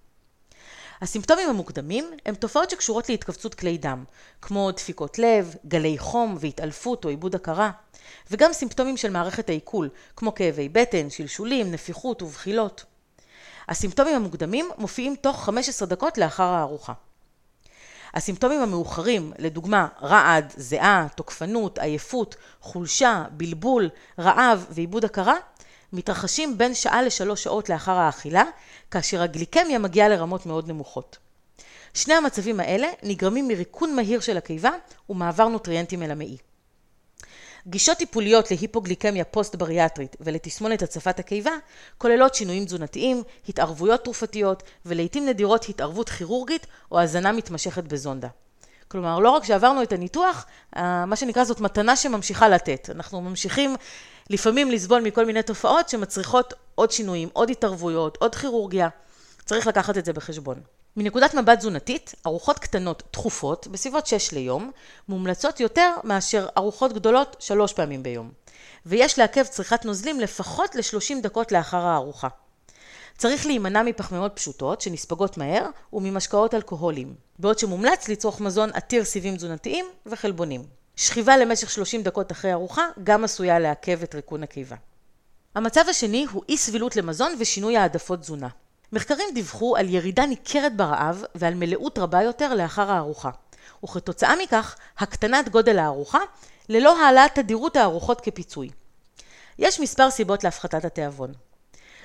[1.01, 4.03] הסימפטומים המוקדמים הם תופעות שקשורות להתכווצות כלי דם,
[4.41, 7.71] כמו דפיקות לב, גלי חום והתעלפות או עיבוד הכרה,
[8.31, 12.85] וגם סימפטומים של מערכת העיכול, כמו כאבי בטן, שלשולים, נפיחות ובחילות.
[13.69, 16.93] הסימפטומים המוקדמים מופיעים תוך 15 דקות לאחר הארוחה.
[18.13, 25.35] הסימפטומים המאוחרים, לדוגמה רעד, זיעה, תוקפנות, עייפות, חולשה, בלבול, רעב ועיבוד הכרה,
[25.93, 28.43] מתרחשים בין שעה לשלוש שעות לאחר האכילה,
[28.91, 31.17] כאשר הגליקמיה מגיעה לרמות מאוד נמוכות.
[31.93, 34.71] שני המצבים האלה נגרמים מריקון מהיר של הקיבה
[35.09, 36.37] ומעבר נוטריאנטים אל המעי.
[37.67, 41.51] גישות טיפוליות להיפוגליקמיה פוסט-בריאטרית ולתסמונת הצפת הקיבה
[41.97, 48.27] כוללות שינויים תזונתיים, התערבויות תרופתיות ולעיתים נדירות התערבות כירורגית או הזנה מתמשכת בזונדה.
[48.87, 50.45] כלומר, לא רק שעברנו את הניתוח,
[50.77, 52.89] אה, מה שנקרא זאת מתנה שממשיכה לתת.
[52.95, 53.75] אנחנו ממשיכים
[54.29, 58.89] לפעמים לסבול מכל מיני תופעות שמצריכות עוד שינויים, עוד התערבויות, עוד כירורגיה.
[59.51, 60.61] צריך לקחת את זה בחשבון.
[60.97, 64.71] מנקודת מבט תזונתית, ארוחות קטנות תכופות, בסביבות 6 ליום,
[65.09, 68.31] מומלצות יותר מאשר ארוחות גדולות 3 פעמים ביום.
[68.85, 72.27] ויש לעכב צריכת נוזלים לפחות ל-30 דקות לאחר הארוחה.
[73.17, 79.85] צריך להימנע מפחמימות פשוטות שנספגות מהר וממשקאות אלכוהוליים, בעוד שמומלץ לצרוך מזון עתיר סיבים תזונתיים
[80.05, 80.63] וחלבונים.
[80.95, 84.75] שכיבה למשך 30 דקות אחרי ארוחה גם עשויה לעכב את ריקון הקיבה.
[85.55, 88.47] המצב השני הוא אי סבילות למזון ושינוי העדפות תזונה.
[88.93, 93.29] מחקרים דיווחו על ירידה ניכרת ברעב ועל מלאות רבה יותר לאחר הארוחה,
[93.83, 96.19] וכתוצאה מכך הקטנת גודל הארוחה
[96.69, 98.69] ללא העלאת תדירות הארוחות כפיצוי.
[99.59, 101.33] יש מספר סיבות להפחתת התיאבון.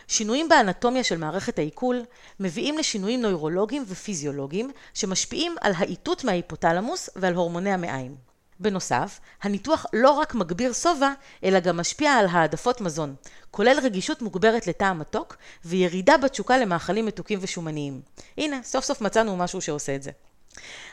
[0.08, 2.04] שינויים באנטומיה של מערכת העיכול
[2.40, 8.25] מביאים לשינויים נוירולוגיים ופיזיולוגיים שמשפיעים על האיתות מההיפותלמוס ועל הורמוני המעיים.
[8.60, 11.12] בנוסף, הניתוח לא רק מגביר שובע,
[11.44, 13.14] אלא גם משפיע על העדפות מזון,
[13.50, 18.00] כולל רגישות מוגברת לטעם מתוק וירידה בתשוקה למאכלים מתוקים ושומניים.
[18.38, 20.10] הנה, סוף סוף מצאנו משהו שעושה את זה.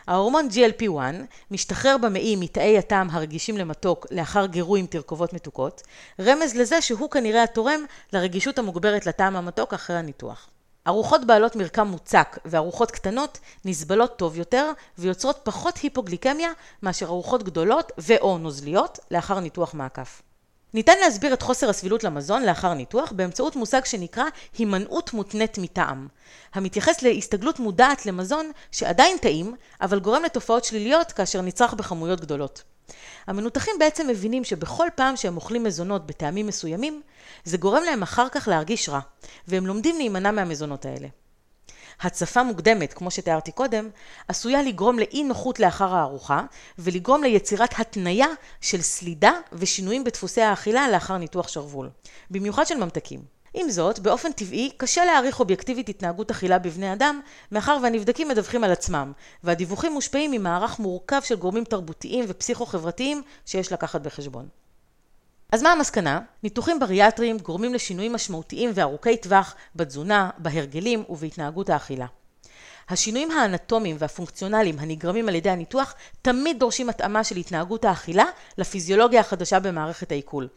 [0.08, 1.00] ההורמון GLP-1
[1.52, 5.82] משתחרר במעי מתאי הטעם הרגישים למתוק לאחר גירוי עם תרכובות מתוקות,
[6.20, 10.50] רמז לזה שהוא כנראה התורם לרגישות המוגברת לטעם המתוק אחרי הניתוח.
[10.88, 16.52] ארוחות בעלות מרקם מוצק וארוחות קטנות נסבלות טוב יותר ויוצרות פחות היפוגליקמיה
[16.84, 20.22] מאשר ארוחות גדולות ו/או נוזליות לאחר ניתוח מעקף.
[20.74, 24.24] ניתן להסביר את חוסר הסבילות למזון לאחר ניתוח באמצעות מושג שנקרא
[24.58, 26.08] הימנעות מותנית מטעם,
[26.54, 32.64] המתייחס להסתגלות מודעת למזון שעדיין טעים, אבל גורם לתופעות שליליות כאשר נצרך בכמויות גדולות.
[33.28, 37.02] המנותחים בעצם מבינים שבכל פעם שהם אוכלים מזונות בטעמים מסוימים,
[37.44, 39.00] זה גורם להם אחר כך להרגיש רע,
[39.48, 41.08] והם לומדים להימנע מהמזונות האלה.
[42.02, 43.90] הצפה מוקדמת, כמו שתיארתי קודם,
[44.28, 46.42] עשויה לגרום לאי נוחות לאחר הארוחה,
[46.78, 48.28] ולגרום ליצירת התניה
[48.62, 51.90] של סלידה ושינויים בדפוסי האכילה לאחר ניתוח שרוול,
[52.32, 53.43] במיוחד של ממתקים.
[53.54, 58.72] עם זאת, באופן טבעי, קשה להעריך אובייקטיבית התנהגות אכילה בבני אדם, מאחר והנבדקים מדווחים על
[58.72, 59.12] עצמם,
[59.44, 64.48] והדיווחים מושפעים ממערך מורכב של גורמים תרבותיים ופסיכו-חברתיים שיש לקחת בחשבון.
[65.52, 66.20] אז מה המסקנה?
[66.44, 72.06] ניתוחים בריאטריים גורמים לשינויים משמעותיים וארוכי טווח בתזונה, בהרגלים ובהתנהגות האכילה.
[72.90, 78.26] השינויים האנטומיים והפונקציונליים הנגרמים על ידי הניתוח תמיד דורשים התאמה של התנהגות האכילה
[78.58, 80.48] לפיזיולוגיה החדשה במערכת העיכול.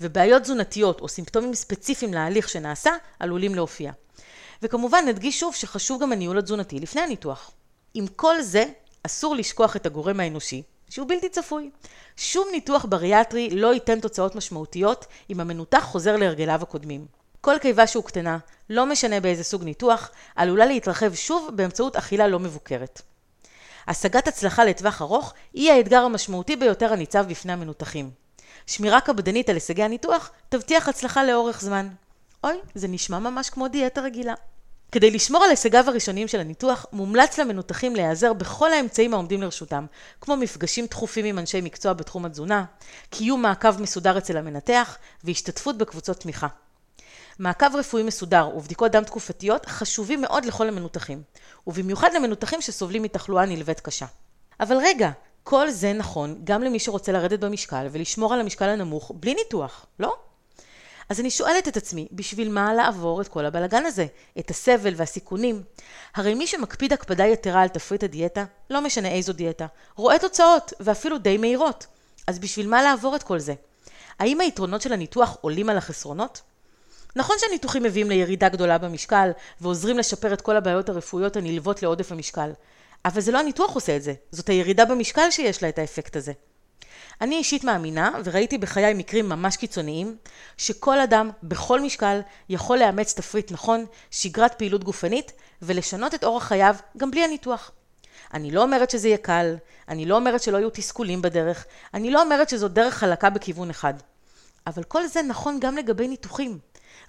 [0.00, 3.92] ובעיות תזונתיות או סימפטומים ספציפיים להליך שנעשה עלולים להופיע.
[4.62, 7.50] וכמובן נדגיש שוב שחשוב גם הניהול התזונתי לפני הניתוח.
[7.94, 8.64] עם כל זה,
[9.02, 11.70] אסור לשכוח את הגורם האנושי, שהוא בלתי צפוי.
[12.16, 17.06] שום ניתוח בריאטרי לא ייתן תוצאות משמעותיות אם המנותח חוזר להרגליו הקודמים.
[17.44, 18.38] כל קיבה שהוקטנה,
[18.70, 23.02] לא משנה באיזה סוג ניתוח, עלולה להתרחב שוב באמצעות אכילה לא מבוקרת.
[23.88, 28.10] השגת הצלחה לטווח ארוך היא האתגר המשמעותי ביותר הניצב בפני המנותחים.
[28.66, 31.88] שמירה קפדנית על הישגי הניתוח תבטיח הצלחה לאורך זמן.
[32.44, 34.34] אוי, זה נשמע ממש כמו דיאטה רגילה.
[34.92, 39.86] כדי לשמור על הישגיו הראשוניים של הניתוח, מומלץ למנותחים להיעזר בכל האמצעים העומדים לרשותם,
[40.20, 42.64] כמו מפגשים תכופים עם אנשי מקצוע בתחום התזונה,
[43.10, 46.46] קיום מעקב מסודר אצל המנתח והשתתפות בקבוצות תמיכה.
[47.38, 51.22] מעקב רפואי מסודר ובדיקות דם תקופתיות חשובים מאוד לכל המנותחים,
[51.66, 54.06] ובמיוחד למנותחים שסובלים מתחלואה נלווית קשה.
[54.60, 55.10] אבל רגע,
[55.42, 60.16] כל זה נכון גם למי שרוצה לרדת במשקל ולשמור על המשקל הנמוך בלי ניתוח, לא?
[61.08, 64.06] אז אני שואלת את עצמי, בשביל מה לעבור את כל הבלגן הזה?
[64.38, 65.62] את הסבל והסיכונים?
[66.14, 69.66] הרי מי שמקפיד הקפדה יתרה על תפריט הדיאטה, לא משנה איזו דיאטה,
[69.96, 71.86] רואה תוצאות, ואפילו די מהירות.
[72.26, 73.54] אז בשביל מה לעבור את כל זה?
[74.18, 76.42] האם היתרונות של הניתוח עולים על החסרונות?
[77.16, 82.50] נכון שהניתוחים מביאים לירידה גדולה במשקל, ועוזרים לשפר את כל הבעיות הרפואיות הנלוות לעודף המשקל.
[83.04, 86.32] אבל זה לא הניתוח עושה את זה, זאת הירידה במשקל שיש לה את האפקט הזה.
[87.20, 90.16] אני אישית מאמינה, וראיתי בחיי מקרים ממש קיצוניים,
[90.56, 96.76] שכל אדם, בכל משקל, יכול לאמץ תפריט נכון, שגרת פעילות גופנית, ולשנות את אורח חייו
[96.96, 97.70] גם בלי הניתוח.
[98.34, 99.56] אני לא אומרת שזה יהיה קל,
[99.88, 103.94] אני לא אומרת שלא יהיו תסכולים בדרך, אני לא אומרת שזו דרך חלקה בכיוון אחד.
[104.66, 106.58] אבל כל זה נכון גם לגבי ניתוחים.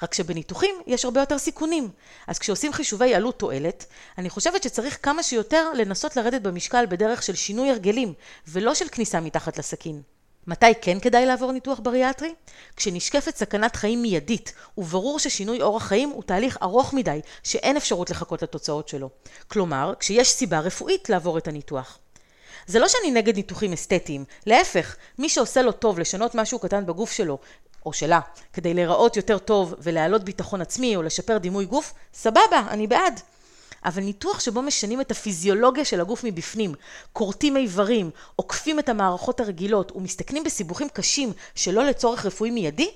[0.03, 1.89] רק שבניתוחים יש הרבה יותר סיכונים.
[2.27, 3.85] אז כשעושים חישובי עלות תועלת,
[4.17, 8.13] אני חושבת שצריך כמה שיותר לנסות לרדת במשקל בדרך של שינוי הרגלים,
[8.47, 10.01] ולא של כניסה מתחת לסכין.
[10.47, 12.33] מתי כן כדאי לעבור ניתוח בריאטרי?
[12.75, 18.41] כשנשקפת סכנת חיים מיידית, וברור ששינוי אורח חיים הוא תהליך ארוך מדי, שאין אפשרות לחכות
[18.41, 19.09] לתוצאות שלו.
[19.47, 21.99] כלומר, כשיש סיבה רפואית לעבור את הניתוח.
[22.67, 27.11] זה לא שאני נגד ניתוחים אסתטיים, להפך, מי שעושה לו טוב לשנות משהו קטן בגוף
[27.11, 27.37] שלו,
[27.85, 28.19] או שלה,
[28.53, 33.19] כדי להיראות יותר טוב ולהעלות ביטחון עצמי או לשפר דימוי גוף, סבבה, אני בעד.
[33.85, 36.73] אבל ניתוח שבו משנים את הפיזיולוגיה של הגוף מבפנים,
[37.13, 42.91] כורתים איברים, עוקפים את המערכות הרגילות ומסתכנים בסיבוכים קשים שלא לצורך רפואי מיידי,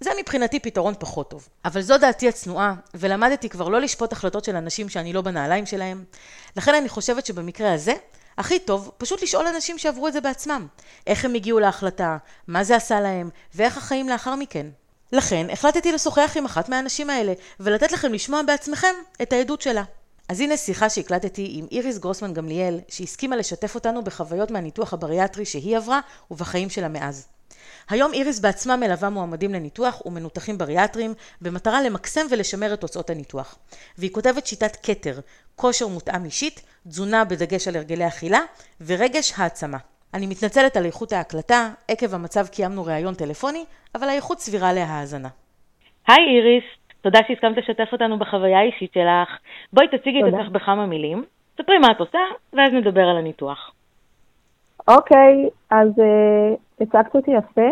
[0.00, 1.48] זה מבחינתי פתרון פחות טוב.
[1.64, 6.04] אבל זו דעתי הצנועה, ולמדתי כבר לא לשפוט החלטות של אנשים שאני לא בנעליים שלהם.
[6.56, 7.92] לכן אני חושבת שבמקרה הזה,
[8.38, 10.66] הכי טוב פשוט לשאול אנשים שעברו את זה בעצמם.
[11.06, 14.66] איך הם הגיעו להחלטה, מה זה עשה להם, ואיך החיים לאחר מכן.
[15.12, 19.82] לכן החלטתי לשוחח עם אחת מהאנשים האלה, ולתת לכם לשמוע בעצמכם את העדות שלה.
[20.28, 25.76] אז הנה שיחה שהקלטתי עם איריס גרוסמן גמליאל, שהסכימה לשתף אותנו בחוויות מהניתוח הבריאטרי שהיא
[25.76, 27.26] עברה ובחיים שלה מאז.
[27.90, 31.10] היום איריס בעצמה מלווה מועמדים לניתוח ומנותחים בריאטריים
[31.42, 33.58] במטרה למקסם ולשמר את תוצאות הניתוח.
[33.98, 35.20] והיא כותבת שיטת כתר,
[35.56, 38.40] כושר מותאם אישית, תזונה בדגש על הרגלי אכילה
[38.86, 39.78] ורגש העצמה.
[40.14, 45.28] אני מתנצלת על איכות ההקלטה, עקב המצב קיימנו ראיון טלפוני, אבל האיכות סבירה להאזנה.
[46.08, 46.64] היי איריס,
[47.00, 49.28] תודה שהסכמת לשתף אותנו בחוויה האישית שלך.
[49.72, 51.24] בואי תציגי את עצמך בכמה מילים,
[51.54, 52.18] ספרי מה את עושה,
[52.52, 53.72] ואז נדבר על הניתוח.
[54.88, 57.68] אוקיי, אז uh, הצגת אותי יפה.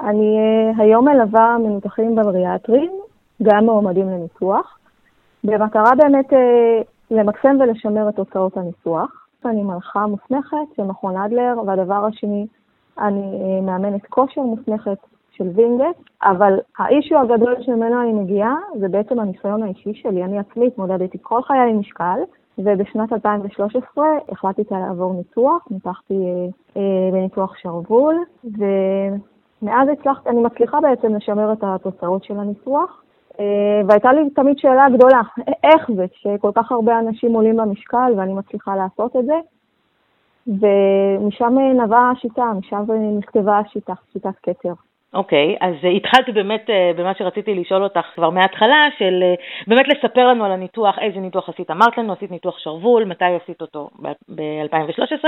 [0.00, 2.90] אני uh, היום מלווה מנותחים בריאטרים,
[3.42, 4.78] גם מועמדים לניתוח,
[5.44, 6.36] במטרה באמת uh,
[7.10, 9.26] למקסם ולשמר את תוצאות הניתוח.
[9.44, 12.46] אני מלכה מוסמכת של מכון אדלר, והדבר השני,
[12.98, 14.98] אני uh, מאמנת כושר מוסמכת
[15.32, 20.24] של וינגייט, אבל האישו הגדול שממנו אני מגיעה זה בעצם הניסיון האישי שלי.
[20.24, 22.18] אני עצמי התמודדתי כל חיי עם משקל,
[22.58, 31.14] ובשנת 2013 החלטתי לעבור ניתוח, ניתחתי אה, אה, בניתוח שרוול, ומאז הצלחתי, אני מצליחה בעצם
[31.14, 33.02] לשמר את התוצאות של הניתוח.
[33.40, 35.20] אה, והייתה לי תמיד שאלה גדולה,
[35.64, 39.34] איך זה שכל כך הרבה אנשים עולים במשקל ואני מצליחה לעשות את זה?
[40.46, 42.84] ומשם נבעה השיטה, משם
[43.18, 44.72] נכתבה השיטה, שיטת כתר.
[45.14, 49.88] אוקיי, okay, אז התחלתי באמת uh, במה שרציתי לשאול אותך כבר מההתחלה, של uh, באמת
[49.88, 51.70] לספר לנו על הניתוח, איזה ניתוח עשית.
[51.70, 53.90] אמרת לנו, עשית ניתוח שרוול, מתי עשית אותו?
[54.28, 55.24] ב-2013.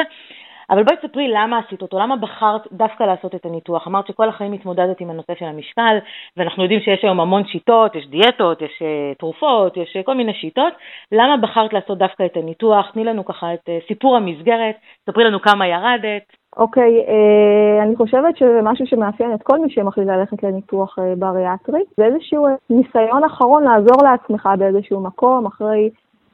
[0.71, 3.87] אבל בואי תספרי למה עשית אותו, למה בחרת דווקא לעשות את הניתוח?
[3.87, 5.97] אמרת שכל החיים התמודדת עם הנושא של המשקל,
[6.37, 10.73] ואנחנו יודעים שיש היום המון שיטות, יש דיאטות, יש uh, תרופות, יש כל מיני שיטות.
[11.13, 12.91] למה בחרת לעשות דווקא את הניתוח?
[12.91, 14.77] תני לנו ככה את סיפור המסגרת,
[15.11, 16.38] ספרי לנו כמה ירדת.
[16.59, 21.81] אוקיי, uh, אני חושבת שזה משהו שמאפיין את כל מי שמחליט ללכת לניתוח uh, בריאטרי.
[21.97, 25.91] זה איזשהו uh, ניסיון אחרון לעזור לעצמך באיזשהו מקום, אחרי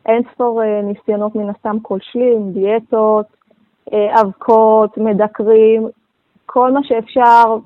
[0.07, 3.27] אין ספור uh, ניסיונות מן הסתם כושלים, דיאטות,
[3.91, 5.89] uh, אבקות, מדקרים,
[6.47, 7.57] כל מה שאפשר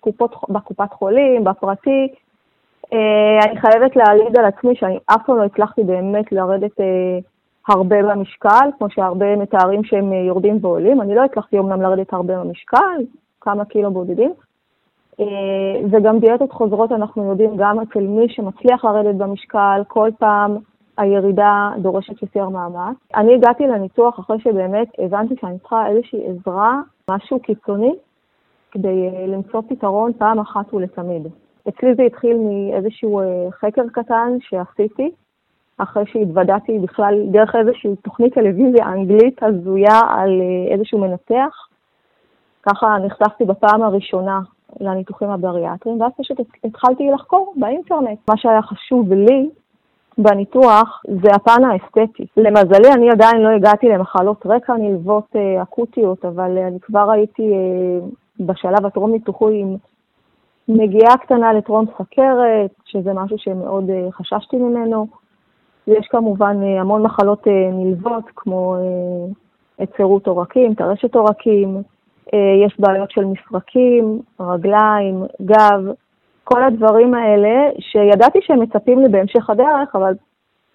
[0.00, 2.08] קופות, בקופת חולים, בפרטי.
[2.86, 7.24] Uh, אני חייבת להעליד על עצמי שאני אף פעם לא הצלחתי באמת לרדת uh,
[7.68, 11.00] הרבה במשקל, כמו שהרבה מתארים שהם אה, יורדים ועולים.
[11.00, 12.96] אני לא הצלחתי אומנם לרדת הרבה במשקל,
[13.40, 14.32] כמה קילו בודדים.
[15.20, 15.24] אה,
[15.90, 20.56] וגם דיאטות חוזרות, אנחנו יודעים, גם אצל מי שמצליח לרדת במשקל, כל פעם
[20.98, 22.96] הירידה דורשת יותר מאמץ.
[23.14, 27.94] אני הגעתי לניתוח אחרי שבאמת הבנתי שאני צריכה איזושהי עזרה, משהו קיצוני,
[28.70, 31.26] כדי אה, למצוא פתרון פעם אחת ולתמיד.
[31.68, 33.20] אצלי זה התחיל מאיזשהו
[33.60, 35.10] חקר קטן שעשיתי,
[35.78, 41.68] אחרי שהתוודעתי בכלל דרך איזושהי תוכנית טלוויזיה אנגלית הזויה על אה, איזשהו מנתח.
[42.62, 44.40] ככה נחשפתי בפעם הראשונה
[44.80, 48.18] לניתוחים הבריאטריים, ואז פשוט התחלתי לחקור באינטרנט.
[48.28, 49.50] מה שהיה חשוב לי
[50.18, 52.26] בניתוח זה הפן האסתטי.
[52.36, 58.06] למזלי, אני עדיין לא הגעתי למחלות רקע נלוות אה, אקוטיות, אבל אני כבר הייתי אה,
[58.40, 59.76] בשלב הטרום ניתוחי עם
[60.68, 65.25] נגיעה קטנה לטרום סכרת, שזה משהו שמאוד חששתי ממנו.
[65.86, 68.76] יש כמובן אה, המון מחלות אה, נלוות, כמו
[69.78, 71.82] היצרות אה, עורקים, טרשת עורקים,
[72.66, 75.80] יש בעיות של מפרקים, רגליים, גב,
[76.44, 80.14] כל הדברים האלה שידעתי שהם מצפים לי בהמשך הדרך, אבל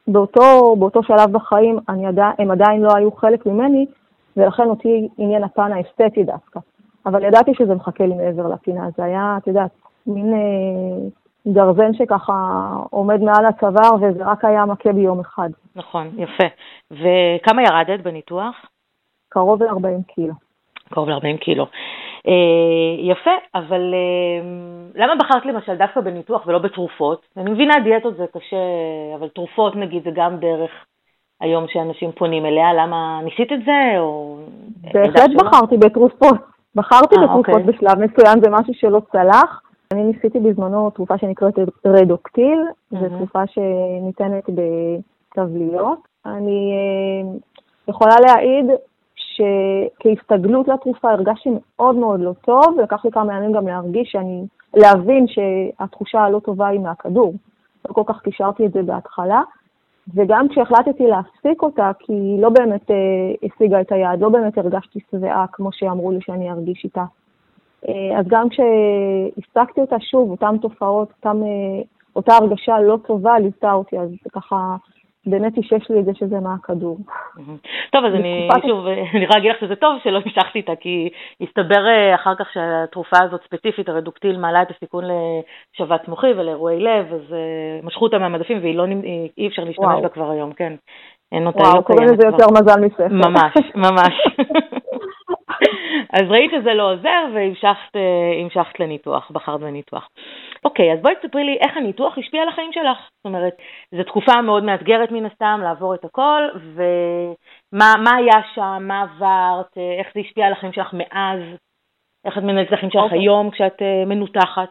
[0.07, 3.85] באותו, באותו שלב בחיים ידע, הם עדיין לא היו חלק ממני,
[4.37, 6.59] ולכן אותי עניין הפן האסתטי דווקא.
[7.05, 9.71] אבל ידעתי שזה מחכה לי מעבר לפינה, זה היה, את יודעת,
[10.07, 10.33] מין
[11.47, 12.33] גרזן שככה
[12.89, 15.49] עומד מעל הצוואר וזה רק היה מכה ביום אחד.
[15.75, 16.43] נכון, יפה.
[16.91, 18.55] וכמה ירדת בניתוח?
[19.29, 20.33] קרוב ל-40 קילו.
[20.89, 21.65] קרוב ל-40 קילו.
[22.27, 24.47] אה, יפה, אבל אה,
[24.95, 27.21] למה בחרת למשל דווקא בניתוח ולא בתרופות?
[27.37, 28.57] אני מבינה דיאטות זה קשה,
[29.15, 30.71] אבל תרופות נגיד זה גם דרך
[31.41, 33.99] היום שאנשים פונים אליה, למה ניסית את זה?
[33.99, 34.37] או...
[34.93, 36.35] בהחלט בחרתי בתרופות.
[36.75, 37.63] בחרתי 아, אה, בתרופות אוקיי.
[37.63, 39.61] בשלב מסוים, זה משהו שלא צלח.
[39.91, 41.53] אני ניסיתי בזמנו תרופה שנקראת
[41.85, 42.99] רדוקטיל, mm-hmm.
[42.99, 45.99] זו תרופה שניתנת בתבליות.
[46.25, 47.41] אני uh,
[47.87, 48.65] יכולה להעיד
[49.15, 55.25] שכהסתגלות לתרופה הרגשתי מאוד מאוד לא טוב, לקח לי כמה ימים גם להרגיש שאני, להבין
[55.27, 57.33] שהתחושה הלא טובה היא מהכדור.
[57.89, 59.41] לא כל כך קישרתי את זה בהתחלה.
[60.15, 62.95] וגם כשהחלטתי להפסיק אותה, כי היא לא באמת אה,
[63.43, 67.03] השיגה את היעד, לא באמת הרגשתי שבעה כמו שאמרו לי שאני ארגיש איתה.
[67.89, 71.83] אה, אז גם כשהפסקתי אותה שוב, אותן תופעות, אותם, אה,
[72.15, 74.75] אותה הרגשה לא טובה ליוותה אותי, אז ככה
[75.25, 76.97] באמת אישש לי את זה שזה מהכדור.
[77.91, 81.09] טוב, אז אני שוב, אני יכולה להגיד לך שזה טוב שלא המשכתי איתה, כי
[81.41, 87.13] הסתבר אה, אחר כך שהתרופה הזאת ספציפית, הרדוקטיל, מעלה את הסיכון לשבץ מוחי ולאירועי לב,
[87.13, 87.35] אז
[87.83, 90.73] משכו אותה מהמדפים ואי אפשר להשתמש בה כבר היום, כן.
[91.31, 93.07] אין אותה, וואו, קוראים לזה יותר מזל מספר.
[93.09, 94.13] ממש, ממש.
[96.13, 100.09] אז ראית שזה לא עוזר והמשכת לניתוח, בחרת בניתוח.
[100.65, 102.97] אוקיי, אז בואי תספרי לי איך הניתוח השפיע על החיים שלך.
[103.17, 103.53] זאת אומרת,
[103.91, 106.41] זו תקופה מאוד מאתגרת מן הסתם לעבור את הכל,
[106.73, 111.39] ומה היה שם, מה עברת, איך זה השפיע על החיים שלך מאז,
[112.25, 113.03] איך את מנהלת את החיים שלך.
[113.03, 113.19] אוקיי.
[113.19, 114.69] היום כשאת uh, מנותחת.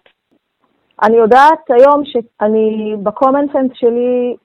[1.03, 4.37] אני יודעת היום שאני, ב-common sense שלי,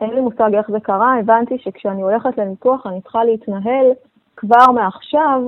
[0.00, 3.86] אין לי מושג איך זה קרה, הבנתי שכשאני הולכת לניתוח אני צריכה להתנהל
[4.36, 5.40] כבר מעכשיו,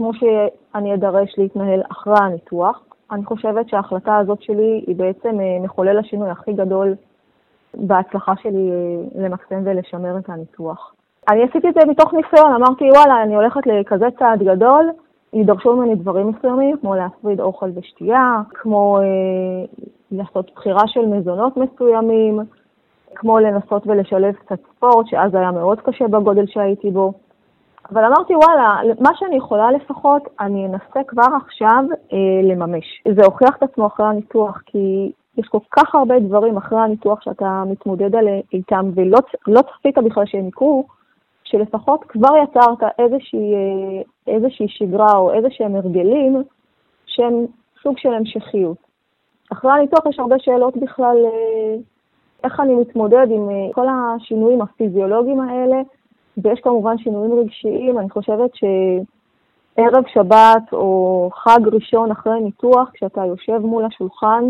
[0.00, 2.84] כמו שאני אדרש להתנהל אחרי הניתוח.
[3.12, 6.94] אני חושבת שההחלטה הזאת שלי היא בעצם אה, מחולל השינוי הכי גדול
[7.74, 10.94] בהצלחה שלי אה, למקסם ולשמר את הניתוח.
[11.28, 14.90] אני עשיתי את זה מתוך ניסיון, אמרתי, וואלה, אני הולכת לכזה צעד גדול,
[15.32, 19.04] ידרשו ממני דברים מסוימים, כמו להפריד אוכל ושתייה, כמו אה,
[20.12, 22.40] לעשות בחירה של מזונות מסוימים,
[23.14, 27.12] כמו לנסות ולשלב קצת ספורט, שאז היה מאוד קשה בגודל שהייתי בו.
[27.92, 33.02] אבל אמרתי, וואלה, מה שאני יכולה לפחות, אני אנסה כבר עכשיו אה, לממש.
[33.14, 37.62] זה הוכיח את עצמו אחרי הניתוח, כי יש כל כך הרבה דברים אחרי הניתוח שאתה
[37.66, 38.10] מתמודד
[38.52, 40.86] איתם, ולא לא צפית בכלל שהם יקרו,
[41.44, 44.02] שלפחות כבר יצרת איזושהי, אה,
[44.34, 46.42] איזושהי שגרה או איזשהם הרגלים
[47.06, 47.46] שהם
[47.82, 48.76] סוג של המשכיות.
[49.52, 51.76] אחרי הניתוח יש הרבה שאלות בכלל, אה,
[52.44, 55.76] איך אני מתמודד עם אה, כל השינויים הפיזיולוגיים האלה,
[56.38, 63.58] ויש כמובן שינויים רגשיים, אני חושבת שערב שבת או חג ראשון אחרי ניתוח, כשאתה יושב
[63.58, 64.44] מול השולחן,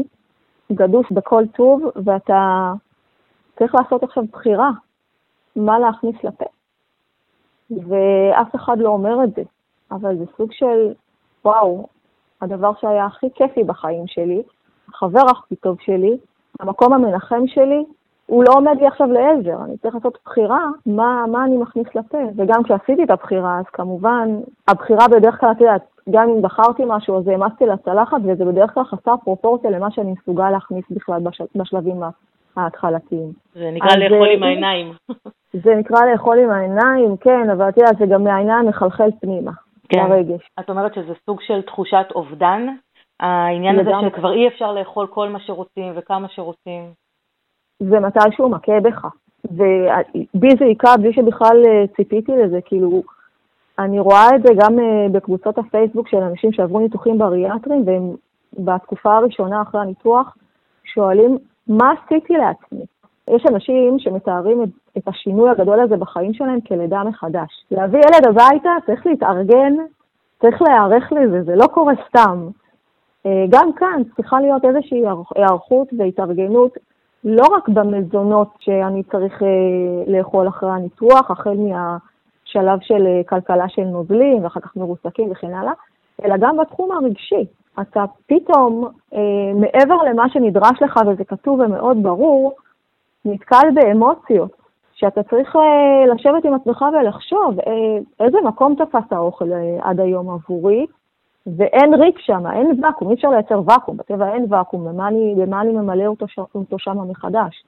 [0.72, 2.72] גדוש בכל טוב, ואתה
[3.59, 4.70] צריך לעשות עכשיו בחירה
[5.57, 6.45] מה להכניס לפה.
[7.70, 9.43] ואף אחד לא אומר את זה,
[9.91, 10.95] אבל זה סוג של,
[11.45, 11.87] וואו,
[12.41, 14.43] הדבר שהיה הכי כיפי בחיים שלי,
[14.89, 16.18] החבר הכי טוב שלי,
[16.61, 17.85] המקום המנחם שלי,
[18.31, 22.18] הוא לא עומד לי עכשיו לעזר, אני צריך לעשות בחירה מה, מה אני מכניס לפה.
[22.37, 24.28] וגם כשעשיתי את הבחירה, אז כמובן,
[24.68, 28.85] הבחירה בדרך כלל, את יודעת, גם אם בחרתי משהו, אז העמסתי לצלחת, וזה בדרך כלל
[28.85, 32.03] חסר פרופורציה למה שאני מסוגל להכניס בכלל בשל, בשלבים
[32.57, 33.33] ההתחלתיים.
[33.55, 34.93] זה נקרא לאכול עם העיניים.
[35.64, 39.53] זה נקרא לאכול עם העיניים, כן, אבל את יודעת, זה גם מהעיניים מחלחל פנימה,
[39.89, 40.11] כן.
[40.11, 40.49] לרגש.
[40.61, 42.66] את אומרת שזה סוג של תחושת אובדן?
[43.20, 47.00] העניין הזה שכבר אי אפשר לאכול כל מה שרוצים וכמה שרוצים.
[47.81, 49.07] זה מתישהו מכה בך.
[49.45, 53.03] ובי זה היכה בלי שבכלל אה, ציפיתי לזה, כאילו,
[53.78, 58.14] אני רואה את זה גם אה, בקבוצות הפייסבוק של אנשים שעברו ניתוחים בריאטריים, והם
[58.59, 60.37] בתקופה הראשונה אחרי הניתוח
[60.85, 62.85] שואלים, מה עשיתי לעצמי?
[63.31, 64.68] יש אנשים שמתארים את,
[64.99, 67.64] את השינוי הגדול הזה בחיים שלהם כלידה מחדש.
[67.70, 69.74] להביא ילד הביתה, צריך להתארגן,
[70.41, 72.49] צריך להיערך לזה, זה לא קורה סתם.
[73.26, 75.03] אה, גם כאן צריכה להיות איזושהי
[75.37, 76.72] היערכות והתארגנות
[77.25, 79.49] לא רק במזונות שאני צריך אה,
[80.07, 85.73] לאכול אחרי הניתוח, החל מהשלב של אה, כלכלה של נוזלים ואחר כך מרוסקים וכן הלאה,
[86.25, 87.47] אלא גם בתחום הרגשי.
[87.81, 92.53] אתה פתאום, אה, מעבר למה שנדרש לך, וזה כתוב ומאוד ברור,
[93.25, 94.61] נתקל באמוציות,
[95.01, 100.31] שאתה צריך אה, לשבת עם עצמך ולחשוב אה, איזה מקום תפס האוכל אה, עד היום
[100.31, 100.87] עבורי,
[101.47, 105.61] ואין ריק שם, אין ואקום, אי אפשר לייצר ואקום, בטבע אין ואקום, במה אני, במה
[105.61, 106.26] אני ממלא אותו.
[106.55, 107.64] אותו שם מחדש.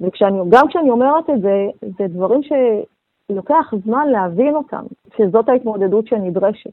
[0.00, 1.66] וגם כשאני אומרת את זה,
[1.98, 4.84] זה דברים שלוקח זמן להבין אותם,
[5.16, 6.70] שזאת ההתמודדות שנדרשת,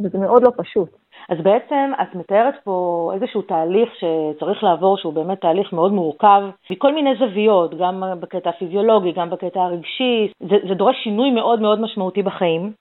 [0.00, 0.88] וזה מאוד לא פשוט.
[1.28, 6.94] אז בעצם את מתארת פה איזשהו תהליך שצריך לעבור, שהוא באמת תהליך מאוד מורכב, מכל
[6.94, 12.22] מיני זוויות, גם בקטע הפיזיולוגי, גם בקטע הרגשי, זה, זה דורש שינוי מאוד מאוד משמעותי
[12.22, 12.72] בחיים.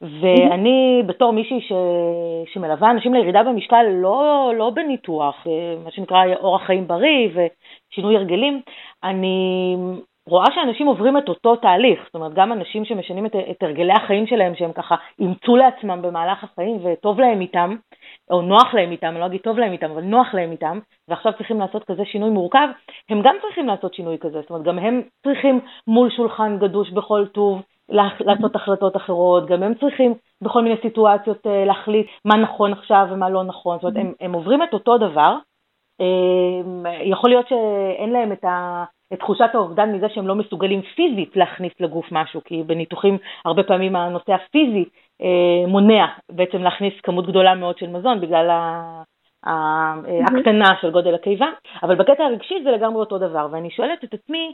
[0.00, 1.72] ואני בתור מישהי ש...
[2.52, 8.60] שמלווה אנשים לירידה במשקל לא, לא בניתוח, אה, מה שנקרא אורח חיים בריא ושינוי הרגלים,
[9.04, 9.76] אני
[10.28, 14.26] רואה שאנשים עוברים את אותו תהליך, זאת אומרת גם אנשים שמשנים את, את הרגלי החיים
[14.26, 17.76] שלהם, שהם ככה אימצו לעצמם במהלך החיים וטוב להם איתם,
[18.30, 21.32] או נוח להם איתם, אני לא אגיד טוב להם איתם, אבל נוח להם איתם, ועכשיו
[21.32, 22.68] צריכים לעשות כזה שינוי מורכב,
[23.08, 27.26] הם גם צריכים לעשות שינוי כזה, זאת אומרת גם הם צריכים מול שולחן גדוש בכל
[27.26, 33.06] טוב לעשות החלטות אחרות, גם הם צריכים בכל מיני סיטואציות אה, להחליט מה נכון עכשיו
[33.10, 35.36] ומה לא נכון, זאת אומרת, הם, הם עוברים את אותו דבר,
[36.00, 41.36] אה, יכול להיות שאין להם את, ה, את תחושת האובדן מזה שהם לא מסוגלים פיזית
[41.36, 44.84] להכניס לגוף משהו, כי בניתוחים הרבה פעמים הנושא הפיזי
[45.22, 48.50] אה, מונע בעצם להכניס כמות גדולה מאוד של מזון בגלל
[49.44, 51.46] הקטנה של גודל הקיבה,
[51.82, 54.52] אבל בקטע הרגשי זה לגמרי אותו דבר, ואני שואלת את עצמי,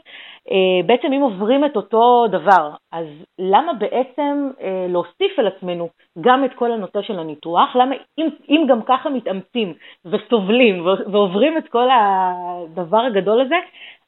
[0.51, 3.05] אה, בעצם אם עוברים את אותו דבר, אז
[3.39, 5.89] למה בעצם אה, להוסיף על עצמנו
[6.21, 7.75] גם את כל הנושא של הניתוח?
[7.75, 9.73] למה אם, אם גם ככה מתאמצים
[10.05, 13.55] וסובלים ועוברים את כל הדבר הגדול הזה,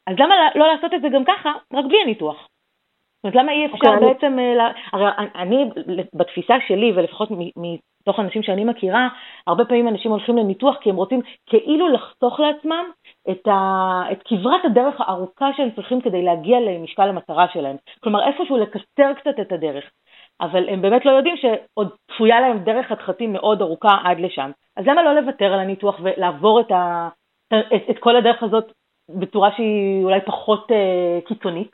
[0.08, 2.36] אז למה לא לעשות את זה גם ככה, רק בלי הניתוח?
[2.36, 4.58] זאת אומרת, למה אי אפשר okay, אוקיי, בעצם, אני...
[4.92, 5.70] הרי אני,
[6.14, 9.08] בתפיסה שלי, ולפחות מתוך אנשים שאני מכירה,
[9.46, 12.84] הרבה פעמים אנשים הולכים לניתוח כי הם רוצים כאילו לחסוך לעצמם
[13.30, 17.76] את, ה, את כברת הדרך הארוכה שהם צריכים כדי להגיע למשקל המטרה שלהם.
[18.00, 19.84] כלומר, איפשהו לקצר קצת את הדרך.
[20.40, 24.50] אבל הם באמת לא יודעים שעוד צפויה להם דרך חתחתים מאוד ארוכה עד לשם.
[24.76, 27.08] אז למה לא לוותר על הניתוח ולעבור את, ה,
[27.74, 28.72] את, את כל הדרך הזאת
[29.08, 31.70] בצורה שהיא אולי פחות uh, קיצונית?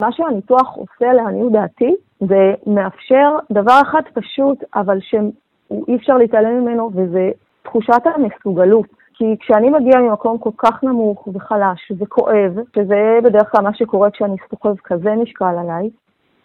[0.00, 6.90] מה שהניתוח עושה לעניות דעתי, זה מאפשר דבר אחד פשוט, אבל שאי אפשר להתעלם ממנו,
[6.94, 7.30] וזה
[7.62, 8.86] תחושת המסוגלות.
[9.14, 14.36] כי כשאני מגיעה ממקום כל כך נמוך וחלש וכואב, שזה בדרך כלל מה שקורה כשאני
[14.50, 15.90] סוחב כזה משקל עליי,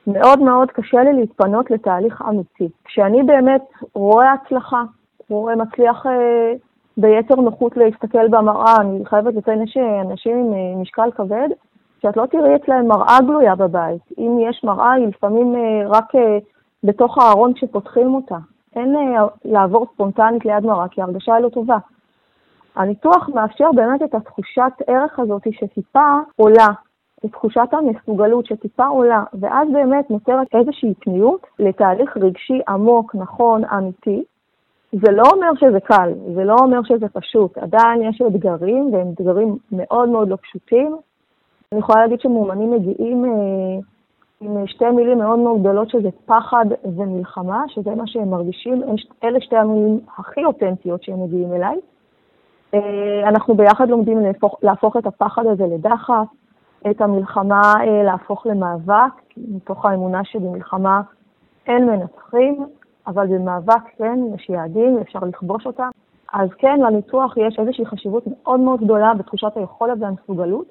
[0.07, 2.69] מאוד מאוד קשה לי להתפנות לתהליך אמיתי.
[2.85, 3.61] כשאני באמת
[3.93, 4.83] רואה הצלחה,
[5.29, 6.53] רואה מצליח אה,
[7.01, 11.49] ביתר נוחות להסתכל במראה, אני חייבת לציין שאנשים עם אה, משקל כבד,
[12.01, 14.01] שאת לא תראי אצלהם מראה גלויה בבית.
[14.17, 16.37] אם יש מראה, היא לפעמים אה, רק אה,
[16.83, 18.37] בתוך הארון כשפותחים אותה.
[18.75, 18.95] אין
[19.45, 21.77] לעבור ספונטנית ליד מראה, כי ההרגשה היא לא טובה.
[22.75, 26.67] הניתוח מאפשר באמת את התחושת ערך הזאת שטיפה עולה,
[27.25, 34.23] את תחושת המסוגלות שטיפה עולה, ואז באמת נותרת איזושהי פניות לתהליך רגשי עמוק, נכון, אמיתי.
[34.91, 37.57] זה לא אומר שזה קל, זה לא אומר שזה פשוט.
[37.57, 40.97] עדיין יש אתגרים, והם אתגרים מאוד מאוד לא פשוטים,
[41.71, 43.29] אני יכולה להגיד שמאומנים מגיעים אה,
[44.41, 46.65] עם שתי מילים מאוד מאוד גדולות, שזה פחד
[46.95, 48.83] ומלחמה, שזה מה שהם מרגישים,
[49.23, 51.79] אלה שתי המילים הכי אותנטיות שהם מגיעים אליי.
[52.73, 56.27] אה, אנחנו ביחד לומדים להפוך, להפוך את הפחד הזה לדחף,
[56.91, 61.01] את המלחמה אה, להפוך למאבק, מתוך האמונה שבמלחמה
[61.67, 62.65] אין מנצחים,
[63.09, 65.89] אבל במאבק כן, יש יעדים, אפשר לכבוש אותם.
[66.33, 70.65] אז כן, לניתוח יש איזושהי חשיבות מאוד מאוד גדולה בתחושת היכולת והמסוגלות,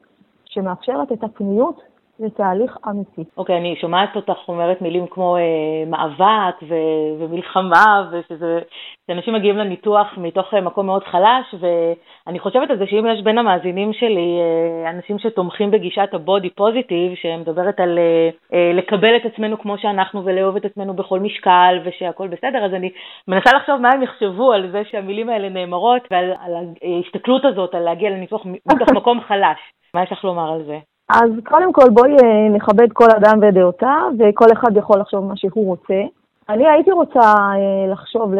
[0.45, 1.80] שמאפשרת את הפניות
[2.20, 3.24] לתהליך אמיתי.
[3.36, 5.42] אוקיי, okay, אני שומעת אותך אומרת מילים כמו אה,
[5.86, 8.60] מאבק ו- ומלחמה, ושזה,
[9.06, 13.38] שאנשים מגיעים לניתוח מתוך אה, מקום מאוד חלש, ואני חושבת על זה שאם יש בין
[13.38, 19.58] המאזינים שלי אה, אנשים שתומכים בגישת הבודי פוזיטיב, שמדברת על אה, אה, לקבל את עצמנו
[19.58, 22.90] כמו שאנחנו ולאהוב את עצמנו בכל משקל ושהכול בסדר, אז אני
[23.28, 26.52] מנסה לחשוב מה הם יחשבו על זה שהמילים האלה נאמרות ועל על
[26.82, 29.58] ההסתכלות הזאת, על להגיע לניתוח מתוך מקום חלש.
[29.94, 30.78] מה יש לך לומר על זה?
[31.09, 35.66] אז קודם כל בואי אה, נכבד כל אדם ודעותיו, וכל אחד יכול לחשוב מה שהוא
[35.66, 36.00] רוצה.
[36.48, 38.32] אני הייתי רוצה אה, לחשוב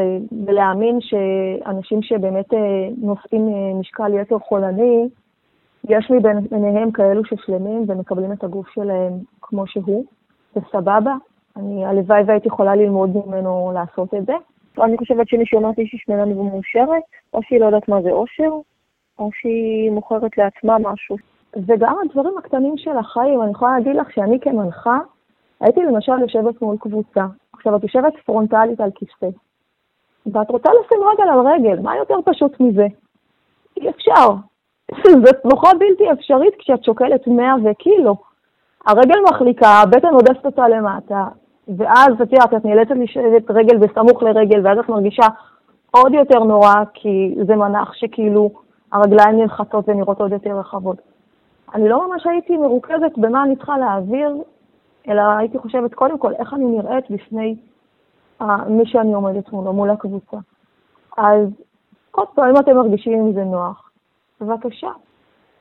[0.47, 2.59] ולהאמין שאנשים שבאמת אה,
[3.03, 3.49] נושאים
[3.81, 5.09] משקל יתר חולני,
[5.89, 9.13] יש מביניהם כאלו ששלמים ומקבלים את הגוף שלהם
[9.43, 10.05] כמו שהוא,
[10.55, 11.15] זה סבבה.
[11.57, 14.35] אני, הלוואי והייתי יכולה ללמוד ממנו לעשות את זה.
[14.83, 17.03] אני חושבת שמי שאומרת שהיא שמנה ומאושרת,
[17.35, 18.51] או שהיא לא יודעת מה זה אושר,
[19.19, 21.17] או שהיא מוכרת לעצמה משהו.
[21.57, 24.99] וגם הדברים הקטנים של החיים, אני יכולה להגיד לך שאני כמנחה,
[25.61, 27.27] הייתי למשל יושבת מול קבוצה.
[27.53, 29.29] עכשיו, את יושבת פרונטלית על כיסא,
[30.27, 32.87] ואת רוצה לשים רגל על רגל, מה יותר פשוט מזה?
[33.77, 34.35] אי אפשר.
[35.25, 38.17] זו תנוחה בלתי אפשרית כשאת שוקלת 100 וקילו.
[38.87, 41.25] הרגל מחליקה, הבטן עודפת אותה למטה,
[41.77, 45.27] ואז את יודעת, את נאלצת לשבת רגל בסמוך לרגל, ואז את מרגישה
[45.91, 48.51] עוד יותר נורא, כי זה מנח שכאילו
[48.93, 50.97] הרגליים נלחצות ונראות עוד יותר רחבות.
[51.75, 54.37] אני לא ממש הייתי מרוכזת במה אני צריכה להעביר,
[55.09, 57.57] אלא הייתי חושבת קודם כל איך אני נראית בפני
[58.69, 60.37] מי שאני עומדת מולו, מול הקבוצה.
[61.19, 61.49] אז
[62.11, 63.91] עוד פעם, אם אתם מרגישים עם זה נוח,
[64.41, 64.91] בבקשה.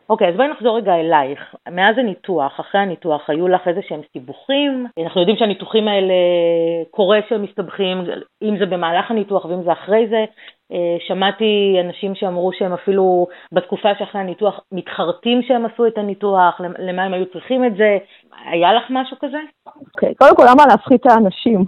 [0.10, 1.55] אוקיי, okay, אז בואי נחזור רגע אלייך.
[1.72, 4.86] מאז הניתוח, אחרי הניתוח, היו לך איזה שהם סיבוכים?
[5.03, 6.14] אנחנו יודעים שהניתוחים האלה
[6.91, 7.97] קורה שהם מסתבכים,
[8.41, 10.26] אם זה במהלך הניתוח ואם זה אחרי זה.
[10.72, 17.03] אה, שמעתי אנשים שאמרו שהם אפילו בתקופה שאחרי הניתוח מתחרטים שהם עשו את הניתוח, למה
[17.03, 17.97] הם היו צריכים את זה.
[18.45, 19.38] היה לך משהו כזה?
[19.68, 21.59] אוקיי, קודם כל למה להפחית את האנשים?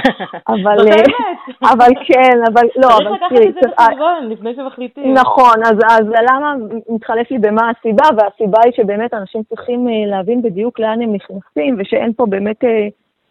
[0.54, 1.04] אבל, אה,
[1.72, 3.18] אבל כן, אבל לא, אבל תראי.
[3.18, 5.14] צריך לקחת את זה בחשבון לפני שמחליטים.
[5.14, 6.54] נכון, אז, אז למה
[6.88, 11.76] מתחלף לי במה הסיבה, והסיבה היא שבאמת אנשים צריכים אה, להבין בדיוק לאן הם נכנסים,
[11.78, 12.64] ושאין פה באמת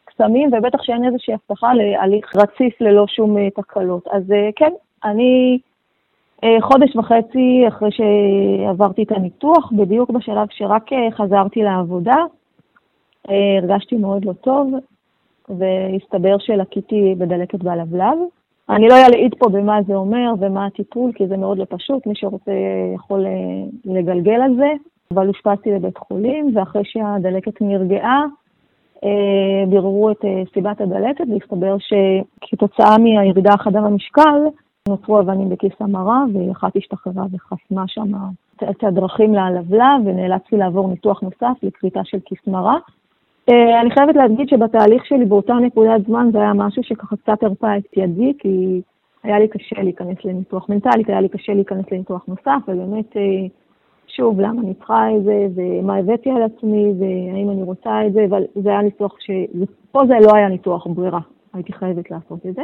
[0.09, 4.07] חסמים, ובטח שאין איזושהי הבטחה להליך רציף ללא שום תקלות.
[4.11, 4.23] אז
[4.55, 4.71] כן,
[5.03, 5.59] אני
[6.61, 12.17] חודש וחצי אחרי שעברתי את הניתוח, בדיוק בשלב שרק חזרתי לעבודה,
[13.27, 14.73] הרגשתי מאוד לא טוב,
[15.49, 18.17] והסתבר שלקיתי בדלקת בלבלב.
[18.69, 22.13] אני לא אלעיד פה במה זה אומר ומה הטיפול, כי זה מאוד לא פשוט, מי
[22.15, 22.51] שרוצה
[22.95, 23.25] יכול
[23.85, 24.69] לגלגל על זה.
[25.13, 28.23] אבל אושפזתי לבית חולים, ואחרי שהדלקת נרגעה,
[29.03, 34.39] אה, ביררו את אה, סיבת הדלקת, והסתבר שכתוצאה מהירידה החדה במשקל,
[34.87, 38.13] נוצרו אבנים בכיס המרה, ואחת השתחררה וחסמה שם
[38.69, 42.77] את הדרכים להלבלה, ונאלצתי לעבור ניתוח נוסף לכריתה של כיס מרה.
[43.49, 47.77] אה, אני חייבת להגיד שבתהליך שלי באותה נקודת זמן זה היה משהו שככה קצת הרפא
[47.77, 48.81] את ידי, כי
[49.23, 53.15] היה לי קשה להיכנס לניתוח מנטלית, היה לי קשה להיכנס לניתוח נוסף, ובאמת
[54.07, 58.25] שוב, למה אני צריכה את זה, ומה הבאתי על עצמי, והאם אני רוצה את זה,
[58.29, 59.31] אבל זה היה ניתוח ש...
[59.91, 61.19] פה זה לא היה ניתוח ברירה,
[61.53, 62.61] הייתי חייבת לעשות את זה.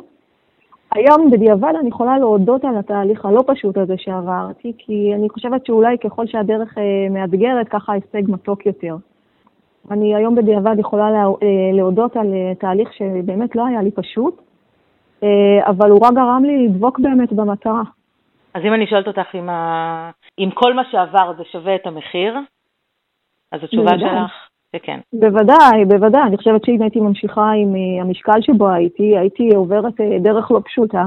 [0.96, 5.98] היום בדיעבד אני יכולה להודות על התהליך הלא פשוט הזה שעברתי, כי אני חושבת שאולי
[5.98, 8.96] ככל שהדרך אה, מאתגרת, ככה ההישג מתוק יותר.
[9.92, 14.42] אני היום בדיעבד יכולה לה, אה, להודות על אה, תהליך שבאמת לא היה לי פשוט,
[15.68, 17.84] אבל הוא רק גרם לי לדבוק באמת במטרה.
[18.54, 20.10] אז אם אני שואלת אותך אם, ה...
[20.40, 22.38] אם כל מה שעבר זה שווה את המחיר,
[23.52, 24.10] אז התשובה בוודאי.
[24.10, 24.43] שלך
[24.76, 25.00] שכן.
[25.14, 26.22] בוודאי, בוודאי.
[26.22, 30.60] אני חושבת שאם הייתי ממשיכה עם אה, המשקל שבו הייתי, הייתי עוברת אה, דרך לא
[30.66, 31.06] פשוטה,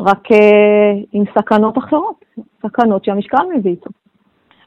[0.00, 2.24] רק אה, עם סכנות אחרות,
[2.62, 3.90] סכנות שהמשקל מביא איתו.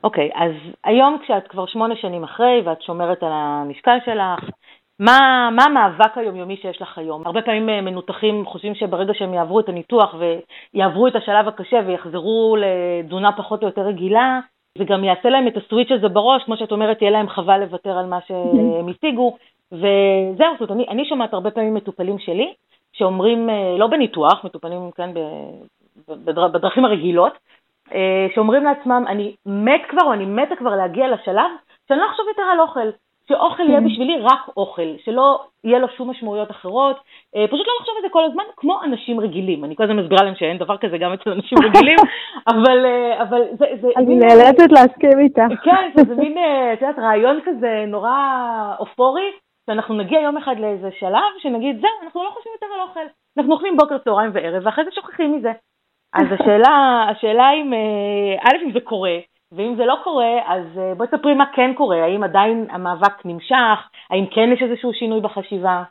[0.04, 0.52] אוקיי, okay, אז
[0.84, 4.50] היום כשאת כבר שמונה שנים אחרי ואת שומרת על המשקל שלך,
[5.00, 7.22] מה, מה המאבק היומיומי שיש לך היום?
[7.26, 10.16] הרבה פעמים מנותחים חושבים שברגע שהם יעברו את הניתוח
[10.74, 14.40] ויעברו את השלב הקשה ויחזרו לתזונה פחות או יותר רגילה,
[14.78, 17.98] זה גם יעשה להם את הסוויץ' הזה בראש, כמו שאת אומרת, יהיה להם חבל לוותר
[17.98, 19.38] על מה שהם השיגו,
[19.72, 22.54] וזהו, זאת אני, אני שומעת הרבה פעמים מטופלים שלי,
[22.94, 25.14] שאומרים, אה, לא בניתוח, מטופלים כאן
[26.54, 27.34] בדרכים הרגילות,
[27.94, 31.52] אה, שאומרים לעצמם, אני מת כבר או אני מתה כבר להגיע לשלב
[31.88, 32.90] שאני לא אחשוב יותר על אוכל.
[33.30, 33.86] שאוכל יהיה כן.
[33.86, 36.96] בשבילי רק אוכל, שלא יהיה לו שום משמעויות אחרות,
[37.36, 39.66] אה, פשוט לא לחשוב על זה כל הזמן כמו אנשים רגילים.
[39.66, 41.98] אני כל הזמן מסבירה להם שאין דבר כזה גם אצל אנשים רגילים,
[42.52, 43.66] אבל, אה, אבל זה...
[43.82, 45.46] זה אני נאלצת להסכים איתה.
[45.64, 48.18] כן, זה מין, אה, את יודעת, רעיון כזה נורא
[48.80, 49.32] אופורי,
[49.66, 53.08] שאנחנו נגיע יום אחד לאיזה שלב שנגיד, זהו, אנחנו לא חושבים יותר על אוכל.
[53.38, 55.52] אנחנו אוכלים בוקר, צהריים וערב, ואחרי זה שוכחים מזה.
[56.14, 57.74] אז השאלה, השאלה אם,
[58.44, 59.18] א', אם זה קורה,
[59.52, 63.90] ואם זה לא קורה, אז אה, בואי תספרי מה כן קורה, האם עדיין המאבק נמשך,
[64.10, 65.84] האם כן יש איזשהו שינוי בחשיבה?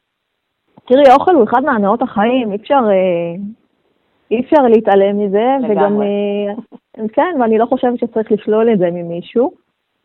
[0.85, 3.43] תראי, אוכל הוא אחד מהנאות החיים, אי אפשר, אה,
[4.31, 5.77] אי אפשר להתעלם מזה, לגמרי.
[5.77, 9.53] וגם, אה, כן, ואני לא חושבת שצריך לשלול את זה ממישהו.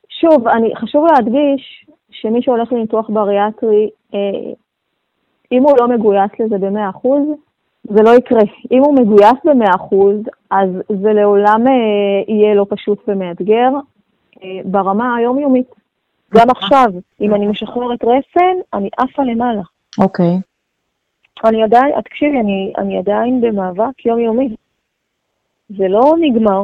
[0.10, 3.89] שוב, אני, חשוב להדגיש שמי שהולך לניתוח בריאטרי,
[5.52, 7.08] אם הוא לא מגויס לזה ב-100%,
[7.84, 8.42] זה לא יקרה.
[8.72, 9.96] אם הוא מגויס ב-100%,
[10.52, 10.70] אז
[11.02, 13.70] זה לעולם אה, יהיה לא פשוט ומאתגר
[14.44, 15.68] אה, ברמה היומיומית.
[16.34, 16.88] גם עכשיו,
[17.22, 19.62] אם אני משחררת רסן, אני עפה למעלה.
[20.00, 20.40] אוקיי.
[21.44, 24.56] אני עדיין, תקשיבי, אני, אני עדיין במאבק יומיומי.
[25.70, 26.64] זה לא נגמר,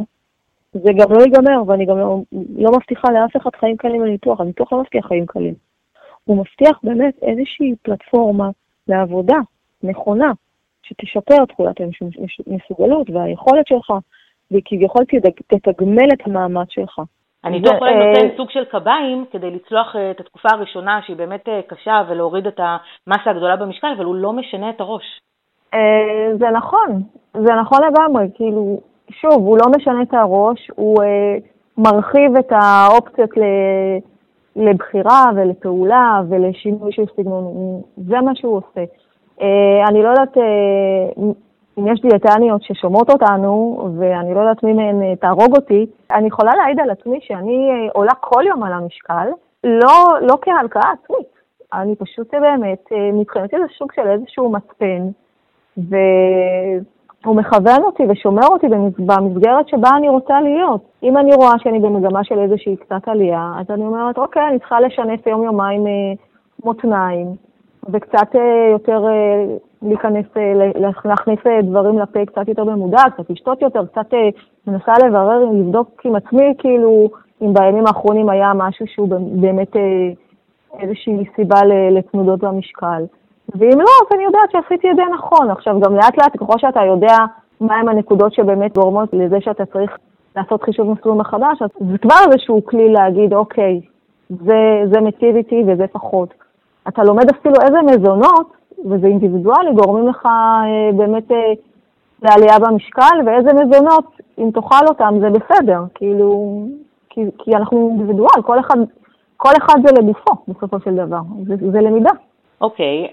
[0.74, 2.22] זה גם לא ייגמר, ואני גם לא,
[2.58, 5.54] לא מבטיחה לאף אחד חיים קלים לניתוח, הניתוח לא מבטיח חיים קלים.
[6.24, 8.50] הוא מבטיח באמת איזושהי פלטפורמה
[8.88, 9.38] לעבודה
[9.84, 10.32] נכונה,
[10.88, 11.76] שתשפר את תחולת
[12.48, 13.92] המסוגלות והיכולת שלך,
[14.52, 15.04] והיא כביכול
[15.48, 17.02] תתגמל את המאמץ שלך.
[17.44, 21.62] הניתוח אולי נותן סוג של קביים כדי לצלוח אה, את התקופה הראשונה שהיא באמת אה,
[21.68, 25.04] קשה ולהוריד את המסה הגדולה במשקל, אבל הוא לא משנה את הראש.
[25.74, 25.80] אה,
[26.40, 27.02] זה נכון,
[27.34, 28.80] זה נכון לגמרי, כאילו,
[29.10, 30.96] שוב, הוא לא משנה את הראש, הוא
[31.78, 33.30] מרחיב את האופציות
[34.56, 38.84] לבחירה ולפעולה ולשינוי של סגנון, זה מה שהוא עושה.
[39.42, 41.24] אה, אני לא יודעת אה,
[41.78, 46.52] אם יש דיאטניות ששומעות אותנו, ואני לא יודעת מי מהן אה, תהרוג אותי, אני יכולה
[46.56, 49.28] להעיד על עצמי שאני עולה כל יום על המשקל,
[49.64, 51.28] לא, לא כהלקאה עצמית.
[51.74, 55.08] אני פשוט באמת, מבחינתי זה סוג של איזשהו מצפן,
[55.78, 58.68] והוא מכוון אותי ושומר אותי
[58.98, 60.82] במסגרת שבה אני רוצה להיות.
[61.04, 64.80] אם אני רואה שאני במגמה של איזושהי קצת עלייה, אז אני אומרת, אוקיי, אני צריכה
[64.80, 65.86] לשנף יום-יומיים
[66.64, 67.47] מותניים,
[67.94, 70.54] וקצת אה, יותר אה, להיכנס, אה,
[71.06, 74.14] להכניס דברים לפה קצת יותר במודע, קצת לשתות יותר, קצת
[74.68, 77.10] מנסה לברר, לבדוק עם עצמי, כאילו,
[77.42, 79.10] אם בימים האחרונים היה משהו שהוא
[79.42, 79.76] באמת
[80.80, 81.60] איזושהי סיבה
[81.92, 83.04] לתנודות במשקל.
[83.56, 85.50] ואם לא, אז אני יודעת שעשיתי את זה נכון.
[85.50, 87.18] עכשיו, גם לאט לאט, ככל שאתה יודע
[87.62, 89.98] מהם הנקודות שבאמת גורמות לזה שאתה צריך
[90.36, 93.82] לעשות חישוב מסלול מחדש, אז זה כבר איזשהו כלי להגיד, אוקיי,
[94.30, 96.34] זה, זה מציב איתי וזה פחות.
[96.88, 98.52] אתה לומד אפילו איזה מזונות,
[98.86, 101.38] וזה אינדיבידואלי, גורמים לך אה, באמת אה,
[102.22, 104.06] לעלייה במשקל, ואיזה מזונות,
[104.38, 105.80] אם תאכל אותם, זה בסדר.
[105.96, 106.62] כאילו,
[107.10, 108.78] כי, כי אנחנו אינדיבידואל, כל אחד,
[109.38, 111.20] כל אחד זה לגופו, בסופו של דבר.
[111.48, 112.12] זה, זה למידה.
[112.62, 113.12] אוקיי, okay.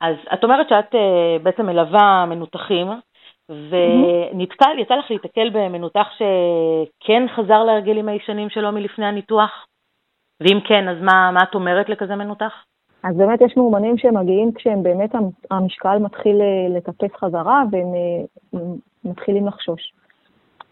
[0.00, 2.86] אז את אומרת שאת uh, בעצם מלווה מנותחים,
[3.48, 4.80] ונתקל, mm-hmm.
[4.80, 9.66] יצא לך להתקל במנותח שכן חזר להרגלים הישנים שלו מלפני הניתוח?
[10.40, 12.52] ואם כן, אז מה, מה את אומרת לכזה מנותח?
[13.04, 15.14] אז באמת יש מאומנים שמגיעים כשהם באמת
[15.50, 18.60] המשקל מתחיל אה, לטפס חזרה והם אה,
[19.04, 19.92] מתחילים לחשוש.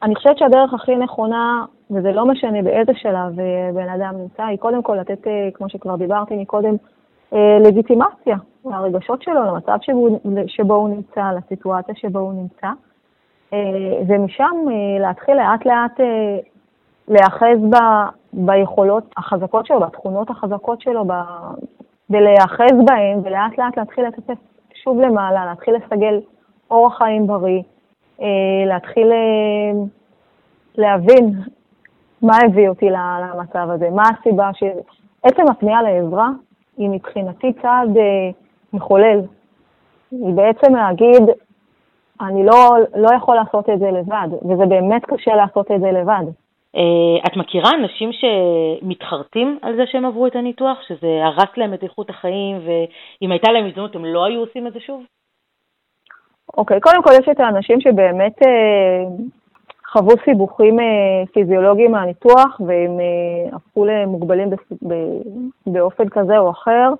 [0.02, 4.58] אני חושבת שהדרך הכי נכונה, וזה לא משנה באיזה שלב אה, בן אדם נמצא, היא
[4.58, 6.74] קודם כל לתת, כמו שכבר דיברתי מקודם,
[7.64, 12.68] לגיטימציה לרגשות שלו, למצב שבו, שבו הוא נמצא, לסיטואציה שבו הוא נמצא,
[14.08, 14.56] ומשם
[15.00, 16.00] להתחיל לאט לאט
[17.08, 17.78] להיאחז
[18.32, 21.04] ביכולות החזקות שלו, בתכונות החזקות שלו,
[22.12, 24.36] ולהיאחז בהם, ולאט לאט להתחיל לטפס
[24.74, 26.20] שוב למעלה, להתחיל לסגל
[26.70, 27.62] אורח חיים בריא,
[28.20, 28.26] אה,
[28.66, 29.84] להתחיל אה,
[30.78, 31.34] להבין
[32.22, 34.62] מה הביא אותי למצב הזה, מה הסיבה ש...
[35.22, 36.28] עצם הפנייה לעזרה
[36.76, 38.30] היא מבחינתי צעד אה,
[38.72, 39.20] מחולל.
[40.10, 41.22] היא בעצם להגיד,
[42.20, 46.24] אני לא, לא יכול לעשות את זה לבד, וזה באמת קשה לעשות את זה לבד.
[46.76, 51.82] Uh, את מכירה אנשים שמתחרטים על זה שהם עברו את הניתוח, שזה הרס להם את
[51.82, 55.02] איכות החיים, ואם הייתה להם הזדמנות הם לא היו עושים את זה שוב?
[56.56, 59.22] אוקיי, okay, קודם כל יש את האנשים שבאמת uh,
[59.92, 60.82] חוו סיבוכים uh,
[61.32, 64.48] פיזיולוגיים מהניתוח, והם uh, הפכו למוגבלים
[65.66, 66.92] באופן כזה או אחר,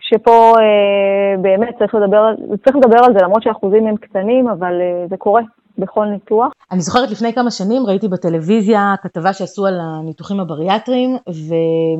[0.00, 2.34] שפה uh, באמת צריך לדבר,
[2.64, 5.42] צריך לדבר על זה, למרות שהאחוזים הם קטנים, אבל uh, זה קורה.
[5.82, 6.52] בכל ניתוח.
[6.70, 11.16] אני זוכרת לפני כמה שנים ראיתי בטלוויזיה כתבה שעשו על הניתוחים הבריאטריים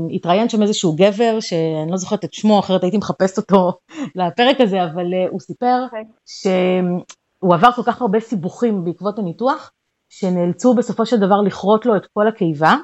[0.08, 3.72] והתראיין שם איזשהו גבר שאני לא זוכרת את שמו אחרת הייתי מחפשת אותו
[4.16, 5.84] לפרק הזה אבל אה, הוא סיפר okay.
[5.84, 6.04] אוקיי.
[6.26, 9.70] שהוא עבר כל כך הרבה סיבוכים בעקבות הניתוח
[10.08, 12.76] שנאלצו בסופו של דבר לכרות לו את כל הקיבה.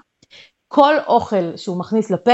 [0.68, 2.32] כל אוכל שהוא מכניס לפה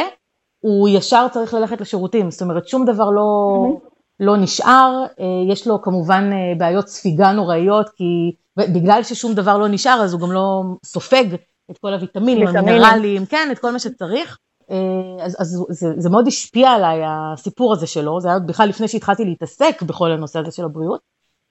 [0.61, 3.21] הוא ישר צריך ללכת לשירותים זאת אומרת שום דבר לא,
[3.65, 3.94] mm-hmm.
[4.21, 9.69] לא נשאר, אה, יש לו כמובן אה, בעיות ספיגה נוראיות כי בגלל ששום דבר לא
[9.69, 11.25] נשאר, אז הוא גם לא סופג
[11.71, 14.39] את כל הוויטמינים, המינרלים, כן, את כל מה שצריך.
[14.71, 18.89] אה, אז, אז זה, זה מאוד השפיע עליי, הסיפור הזה שלו, זה היה בכלל לפני
[18.89, 21.01] שהתחלתי להתעסק בכל הנושא הזה של הבריאות.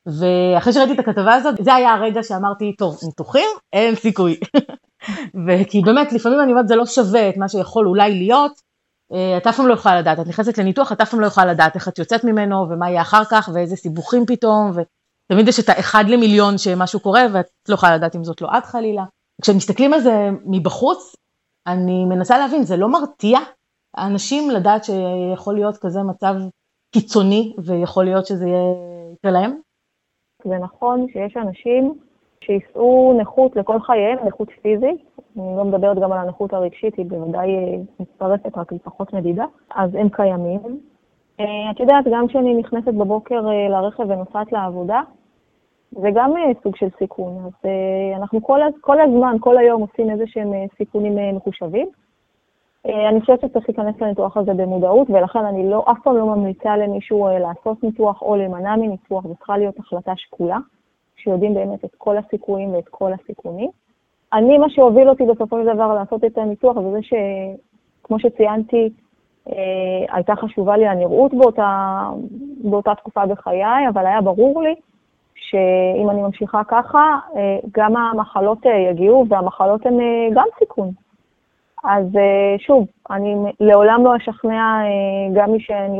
[0.06, 4.40] ואחרי שראיתי את הכתבה הזאת, זה היה הרגע שאמרתי, טוב, ניתוחים, אין סיכוי.
[5.48, 8.52] וכי באמת, לפעמים אני אומרת, זה לא שווה את מה שיכול אולי להיות,
[9.38, 11.76] את אף פעם לא יכולה לדעת, את נכנסת לניתוח, את אף פעם לא יכולה לדעת
[11.76, 14.72] איך את יוצאת ממנו, ומה יהיה אחר כך, ואיזה סיבוכים פתאום,
[15.28, 18.66] תמיד יש את האחד למיליון שמשהו קורה ואת לא יכולה לדעת אם זאת לא את
[18.66, 19.04] חלילה.
[19.42, 21.16] כשמסתכלים על זה מבחוץ,
[21.68, 23.40] אני מנסה להבין, זה לא מרתיע
[23.98, 26.34] האנשים לדעת שיכול להיות כזה מצב
[26.92, 28.46] קיצוני ויכול להיות שזה
[29.14, 29.60] יקרה להם?
[30.46, 32.00] זה נכון שיש אנשים
[32.46, 37.50] שיישאו נכות לכל חייהם, נכות פיזית, אני לא מדברת גם על הנכות הרגשית, היא בוודאי
[38.00, 40.60] מצטרפת רק לפחות מדידה, אז הם קיימים.
[41.40, 45.02] אה, את יודעת, גם כשאני נכנסת בבוקר אה, לרכב ונוסעת לעבודה,
[45.92, 47.46] זה גם אה, סוג של סיכון.
[47.46, 47.70] אז
[48.16, 51.88] אנחנו כל, כל הזמן, כל היום עושים איזה שהם סיכונים מחושבים.
[53.10, 57.28] אני חושבת שצריך להיכנס לניתוח הזה במודעות, ולכן אני לא, אף פעם לא ממליצה למישהו
[57.40, 60.58] לעשות ניתוח או להימנע מניתוח, זו צריכה להיות החלטה שקולה,
[61.24, 63.70] שיודעים באמת את כל הסיכויים ואת כל הסיכונים.
[64.34, 68.90] אני, מה שהוביל אותי בסופו של דבר לעשות את הניתוח, זה זה שכמו שציינתי,
[69.50, 72.10] אה, הייתה חשובה לי הנראות באותה,
[72.64, 74.76] באותה תקופה בחיי, אבל היה ברור לי
[75.36, 80.00] שאם אני ממשיכה ככה, אה, גם המחלות אה, יגיעו, והמחלות הן
[80.34, 80.92] גם סיכון.
[81.84, 82.06] אז
[82.58, 84.82] שוב, אני לעולם לא אשכנע
[85.34, 86.00] גם מי שאני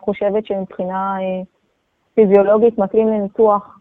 [0.00, 1.16] חושבת שמבחינה
[2.14, 3.78] פיזיולוגית מתאים לניתוח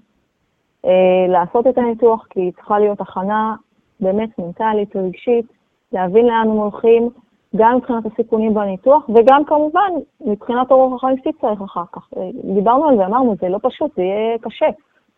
[1.28, 3.56] לעשות את הניתוח, כי צריכה להיות הכנה
[4.00, 5.46] באמת מנטלית, רגשית,
[5.92, 7.10] להבין לאן הם הולכים,
[7.56, 12.10] גם מבחינת הסיכונים בניתוח, וגם כמובן מבחינת אורח החיים שצריך אחר כך.
[12.56, 14.68] דיברנו על זה, אמרנו, זה לא פשוט, זה יהיה קשה.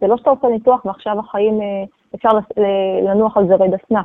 [0.01, 1.83] זה לא שאתה עושה ניתוח ועכשיו החיים, אה,
[2.15, 2.29] אפשר
[3.03, 4.01] לנוח על זרי דפנה.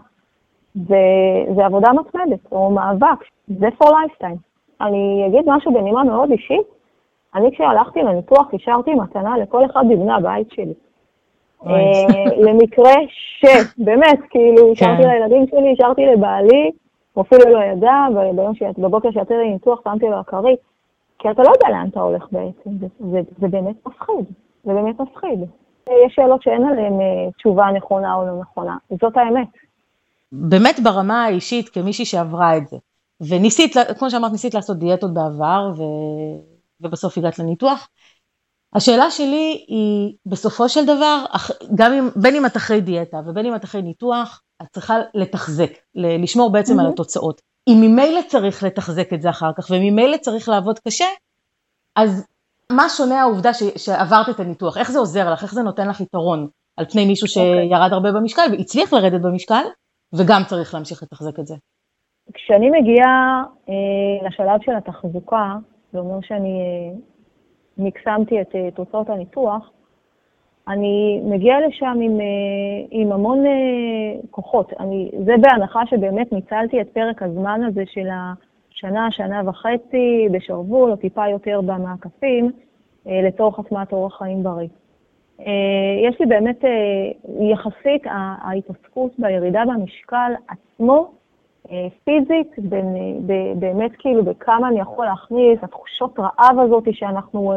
[1.54, 4.38] זה עבודה מתמדת, או מאבק, זה for lifetime.
[4.80, 6.66] אני אגיד משהו בנימה מאוד אישית,
[7.34, 10.74] אני כשהלכתי לניתוח השארתי מתנה לכל אחד מבני הבית שלי.
[11.66, 13.44] אה, למקרה ש,
[13.78, 15.08] באמת, כאילו, השארתי כן.
[15.08, 16.70] לילדים שלי, השארתי לבעלי,
[17.12, 20.58] הוא אפילו לא ידע, וביום שאת, בבוקר שיצאתי לניתוח שמתי לו הכרית,
[21.18, 24.24] כי אתה לא יודע לאן אתה הולך בעצם, זה, זה, זה באמת מפחיד,
[24.64, 25.40] זה באמת מפחיד.
[26.06, 29.48] יש שאלות שאין עליהן אה, תשובה נכונה או לא נכונה, זאת האמת.
[30.32, 32.76] באמת ברמה האישית, כמישהי שעברה את זה,
[33.28, 35.82] וניסית, כמו שאמרת, ניסית לעשות דיאטות בעבר, ו...
[36.80, 37.88] ובסוף הגעת לניתוח.
[38.74, 41.24] השאלה שלי היא, בסופו של דבר,
[41.74, 45.72] גם אם, בין אם את אחרי דיאטה ובין אם את אחרי ניתוח, את צריכה לתחזק,
[45.94, 46.82] לשמור בעצם mm-hmm.
[46.82, 47.40] על התוצאות.
[47.68, 51.04] אם ממילא צריך לתחזק את זה אחר כך, וממילא צריך לעבוד קשה,
[51.96, 52.26] אז
[52.72, 54.76] מה שונה העובדה ש, שעברת את הניתוח?
[54.78, 55.42] איך זה עוזר לך?
[55.42, 57.68] איך זה נותן לך יתרון על פני מישהו אוקיי.
[57.68, 57.92] שירד.
[57.92, 59.62] הרבה במשקל והצליח לרדת במשקל,
[60.12, 61.54] וגם צריך להמשיך לתחזק את זה?
[62.34, 65.54] כשאני מגיעה אה, לשלב של התחזוקה,
[65.92, 66.98] זה אומר שאני אה,
[67.80, 69.70] מקסמתי את אה, תוצאות הניתוח,
[70.68, 72.26] אני מגיעה לשם עם, אה,
[72.90, 73.52] עם המון אה,
[74.30, 74.72] כוחות.
[74.80, 80.96] אני, זה בהנחה שבאמת ניצלתי את פרק הזמן הזה של השנה, שנה וחצי בשרוול, או
[80.96, 82.50] טיפה יותר במעקפים,
[83.06, 84.68] לצורך הטמעת אורח חיים בריא.
[86.08, 86.64] יש לי באמת,
[87.52, 88.02] יחסית,
[88.42, 91.10] ההתעסקות בירידה במשקל עצמו,
[92.04, 92.86] פיזית, בין,
[93.58, 97.52] באמת כאילו בכמה אני יכול להכניס, התחושות רעב הזאת שאנחנו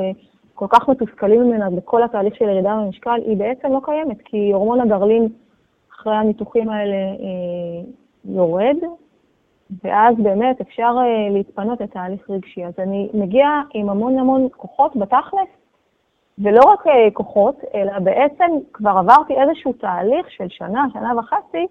[0.53, 4.81] כל כך מתוסכלים ממנה בכל התהליך של ירידה במשקל, היא בעצם לא קיימת, כי הורמון
[4.81, 5.27] הגרלין
[5.93, 7.83] אחרי הניתוחים האלה אה,
[8.25, 8.77] יורד,
[9.83, 12.65] ואז באמת אפשר אה, להתפנות לתהליך רגשי.
[12.65, 15.49] אז אני מגיעה עם המון המון כוחות בתכלס,
[16.39, 21.67] ולא רק אה, כוחות, אלא בעצם כבר עברתי איזשהו תהליך של שנה, שנה וחצי,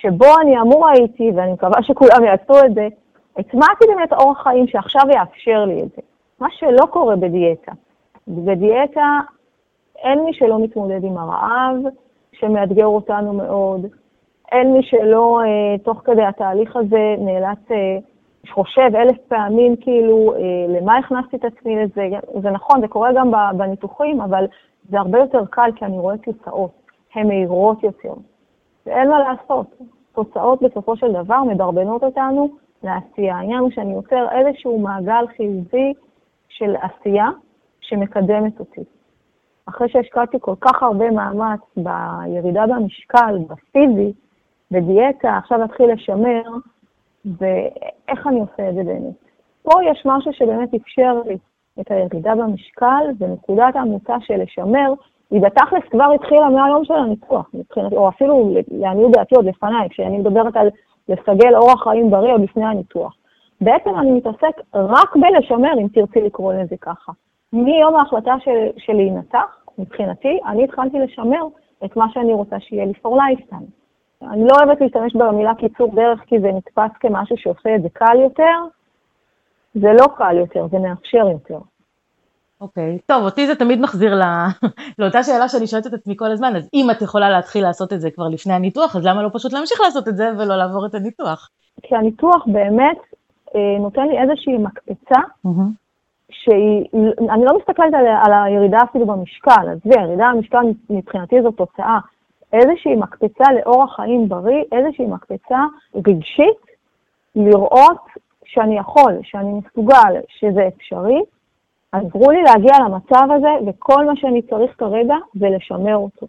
[0.00, 2.88] שבו אני אמור הייתי, ואני מקווה שכולם יעשו את זה,
[3.36, 6.02] הטמעתי באמת אורח חיים שעכשיו יאפשר לי את זה.
[6.40, 7.72] מה שלא קורה בדיאטה.
[8.28, 9.18] בדיאטה
[9.98, 11.76] אין מי שלא מתמודד עם הרעב,
[12.32, 13.86] שמאתגר אותנו מאוד,
[14.52, 17.98] אין מי שלא, אה, תוך כדי התהליך הזה, נאלץ, אה,
[18.50, 20.38] חושב אלף פעמים כאילו, אה,
[20.68, 22.08] למה הכנסתי את עצמי לזה.
[22.42, 24.44] זה נכון, זה קורה גם בניתוחים, אבל
[24.90, 26.70] זה הרבה יותר קל כי אני רואה תוצאות,
[27.14, 28.14] הן מהירות יותר.
[28.86, 29.66] ואין מה לעשות.
[30.12, 32.48] תוצאות בסופו של דבר מדרבנות אותנו
[32.82, 33.36] לעשייה.
[33.36, 35.92] העניין הוא שאני יוצר איזשהו מעגל חיובי
[36.48, 37.28] של עשייה
[37.80, 38.84] שמקדמת אותי.
[39.68, 44.12] אחרי שהשקעתי כל כך הרבה מאמץ בירידה במשקל, בפיזי,
[44.70, 46.42] בדיאטה, עכשיו להתחיל לשמר,
[47.24, 49.14] ואיך אני עושה את זה באמת.
[49.62, 51.38] פה יש משהו שבאמת אפשר לי
[51.80, 54.92] את הירידה במשקל, ונקודת המוצא של לשמר,
[55.30, 60.18] היא בתכלס כבר התחילה מהיום של הניתוח, מבחינת, או אפילו לעניות דעתי עוד לפניי, כשאני
[60.18, 60.68] מדברת על
[61.08, 63.14] לסגל אורח חיים בריא עוד לפני הניתוח.
[63.60, 67.12] בעצם אני מתעסק רק בלשמר, אם תרצי לקרוא לזה ככה.
[67.52, 71.46] מיום ההחלטה של, של להינתח, מבחינתי, אני התחלתי לשמר
[71.84, 73.80] את מה שאני רוצה שיהיה לי for lifetime.
[74.22, 78.20] אני לא אוהבת להשתמש במילה קיצור דרך כי זה נתפס כמשהו שעושה את זה קל
[78.20, 78.56] יותר.
[79.74, 81.58] זה לא קל יותר, זה מאפשר יותר.
[82.60, 83.02] אוקיי, okay.
[83.06, 84.24] טוב, אותי זה תמיד מחזיר לא...
[84.98, 88.00] לאותה שאלה שאני שואלת את עצמי כל הזמן, אז אם את יכולה להתחיל לעשות את
[88.00, 90.94] זה כבר לפני הניתוח, אז למה לא פשוט להמשיך לעשות את זה ולא לעבור את
[90.94, 91.50] הניתוח?
[91.82, 92.98] כי הניתוח באמת
[93.54, 95.70] אה, נותן לי איזושהי מקפצה, mm-hmm.
[96.30, 96.84] שהיא,
[97.30, 100.58] אני לא מסתכלת על, על הירידה אפילו במשקל, עזבי, הירידה במשקל
[100.90, 101.98] מבחינתי זו תוצאה,
[102.52, 105.58] איזושהי מקפצה לאורח חיים בריא, איזושהי מקפצה
[105.94, 106.60] רגשית,
[107.36, 108.06] לראות
[108.44, 111.20] שאני יכול, שאני מסוגל, שזה אפשרי,
[111.92, 116.26] עזרו לי להגיע למצב הזה, וכל מה שאני צריך כרגע זה לשמר אותו.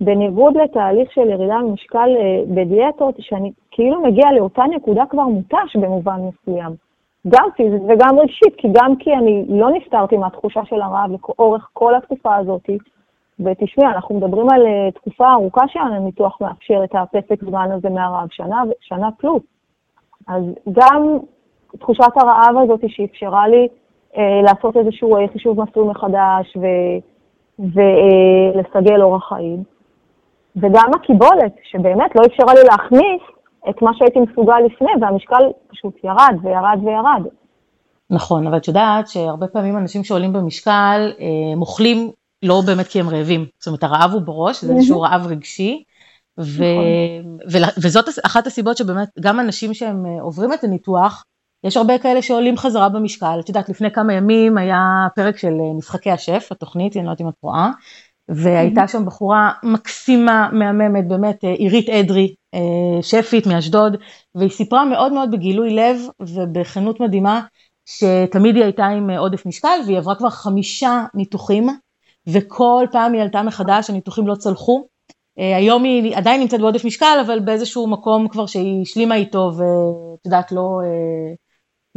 [0.00, 6.20] בניגוד לתהליך של ירידה במשקל אה, בדיאטות, שאני כאילו מגיע לאותה נקודה כבר מותש במובן
[6.20, 6.72] מסוים.
[7.28, 11.94] גם פיזית וגם רגשית, כי גם כי אני לא נפטרתי מהתחושה של הרעב לאורך כל
[11.94, 12.70] התקופה הזאת.
[13.40, 18.62] ותשמעי, אנחנו מדברים על uh, תקופה ארוכה שהניתוח מאפשר את הפסק זמן הזה מהרעב, שנה,
[18.80, 19.42] שנה פלוס.
[20.28, 20.42] אז
[20.72, 21.18] גם
[21.78, 23.68] תחושת הרעב הזאת שאפשרה לי
[24.16, 26.56] לעשות איזשהו uh, חישוב מסלול מחדש
[27.58, 29.62] ולסגל uh, אורח חיים,
[30.56, 33.22] וגם הקיבולת, שבאמת לא אפשרה לי להכניס
[33.70, 37.26] את מה שהייתי מסוגל לפני, והמשקל פשוט ירד וירד וירד.
[38.10, 42.10] נכון, אבל את יודעת שהרבה פעמים אנשים שעולים במשקל אה, מוכלים
[42.42, 43.46] לא באמת כי הם רעבים.
[43.58, 45.82] זאת אומרת, הרעב הוא בראש, זה איזשהו רעב רגשי.
[46.38, 46.42] ו...
[46.42, 47.62] נכון.
[47.62, 47.80] ו...
[47.82, 51.24] וזאת אחת הסיבות שבאמת גם אנשים שהם אה, עוברים את הניתוח,
[51.64, 53.40] יש הרבה כאלה שעולים חזרה במשקל.
[53.40, 54.80] את יודעת, לפני כמה ימים היה
[55.14, 57.70] פרק של אה, משחקי השף, התוכנית, אני לא יודעת אם את רואה,
[58.28, 63.96] והייתה שם בחורה מקסימה, מהממת, באמת, אה, עירית אדרי, אה, שפית מאשדוד,
[64.34, 67.40] והיא סיפרה מאוד מאוד בגילוי לב ובכנות מדהימה,
[67.86, 71.68] שתמיד היא הייתה עם עודף משקל, והיא עברה כבר חמישה ניתוחים,
[72.28, 74.86] וכל פעם היא עלתה מחדש, הניתוחים לא צלחו.
[75.56, 80.52] היום היא עדיין נמצאת בעודף משקל, אבל באיזשהו מקום כבר שהיא השלימה איתו, ואת יודעת,
[80.52, 80.80] לא...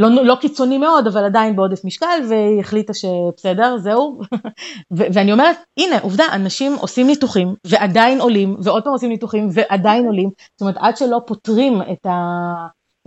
[0.01, 4.19] לא, לא קיצוני מאוד, אבל עדיין בעודף משקל, והיא החליטה שבסדר, זהו.
[5.13, 10.29] ואני אומרת, הנה, עובדה, אנשים עושים ניתוחים, ועדיין עולים, ועוד פעם עושים ניתוחים, ועדיין עולים.
[10.51, 12.53] זאת אומרת, עד שלא פותרים את, ה,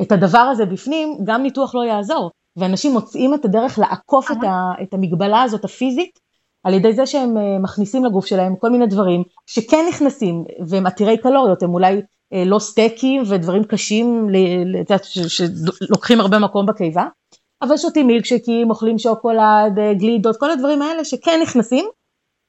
[0.03, 2.31] את הדבר הזה בפנים, גם ניתוח לא יעזור.
[2.57, 6.19] ואנשים מוצאים את הדרך לעקוף את, ה, את המגבלה הזאת הפיזית,
[6.65, 11.19] על ידי זה שהם אה, מכניסים לגוף שלהם כל מיני דברים שכן נכנסים, והם עתירי
[11.19, 12.03] קלוריות, הם אולי
[12.47, 14.29] לא סטייקים ודברים קשים
[15.29, 17.05] שלוקחים הרבה מקום בקיבה,
[17.63, 21.85] אבל שותים מילקשקים, אוכלים שוקולד, אה, גלידות, כל הדברים האלה שכן נכנסים,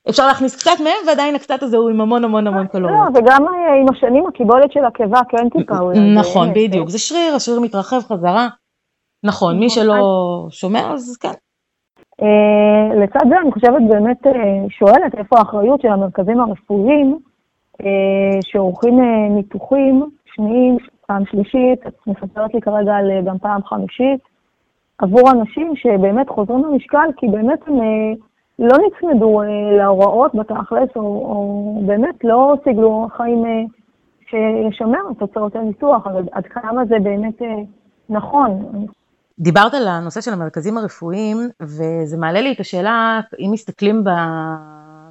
[0.10, 3.00] אפשר להכניס קצת מהם, ועדיין הקצת הזה הוא עם המון המון המון קלוריות.
[3.14, 3.46] לא, וגם
[3.82, 5.76] עם השנים הקיבולת של הקיבה כן טיפה.
[6.16, 8.48] נכון, בדיוק, זה שריר, השריר מתרחב חזרה.
[9.24, 9.84] נכון, מי נכון.
[9.84, 11.30] שלא שומע, אז כן.
[12.22, 17.35] אה, לצד זה אני חושבת באמת אה, שואלת איפה האחריות של המרכזים הרפואיים אה,
[18.42, 19.00] שעורכים
[19.30, 24.20] ניתוחים שניים, פעם שלישית, את מספרת לי כרגע על גם פעם חמישית,
[24.98, 27.76] עבור אנשים שבאמת חוזרים למשקל כי באמת הם
[28.60, 29.42] לא נצמדו
[29.78, 33.44] להוראות בתכלס, או, או באמת לא סיגלו חיים
[34.30, 37.42] שישמר את תוצאות הניתוח, אז עד כמה זה באמת
[38.10, 38.86] נכון.
[39.40, 44.10] דיברת על הנושא של המרכזים הרפואיים, וזה מעלה לי את השאלה, אם מסתכלים ב...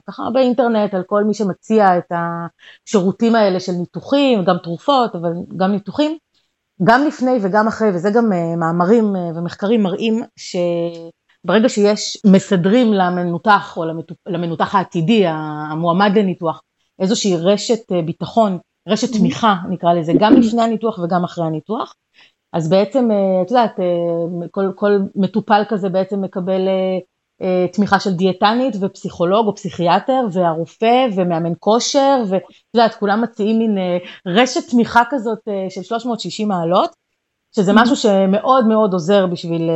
[0.09, 5.73] ככה באינטרנט על כל מי שמציע את השירותים האלה של ניתוחים, גם תרופות, אבל גם
[5.73, 6.19] ניתוחים,
[6.83, 13.77] גם לפני וגם אחרי, וזה גם אה, מאמרים אה, ומחקרים מראים שברגע שיש מסדרים למנותח
[13.77, 13.85] או
[14.27, 16.63] למנותח העתידי, המועמד לניתוח,
[16.99, 19.13] איזושהי רשת אה, ביטחון, רשת.
[19.13, 21.95] תמיכה נקרא לזה, גם לפני הניתוח וגם אחרי הניתוח,
[22.53, 23.09] אז בעצם,
[23.43, 23.77] את יודעת,
[24.51, 26.69] כל, כל מטופל כזה בעצם מקבל
[27.73, 32.43] תמיכה של דיאטנית ופסיכולוג או פסיכיאטר והרופא ומאמן כושר ואת
[32.75, 33.79] יודעת, כולם מציעים מין
[34.27, 35.39] רשת תמיכה כזאת
[35.69, 36.91] של 360 מעלות,
[37.57, 37.75] שזה mm-hmm.
[37.83, 39.71] משהו שמאוד מאוד עוזר בשביל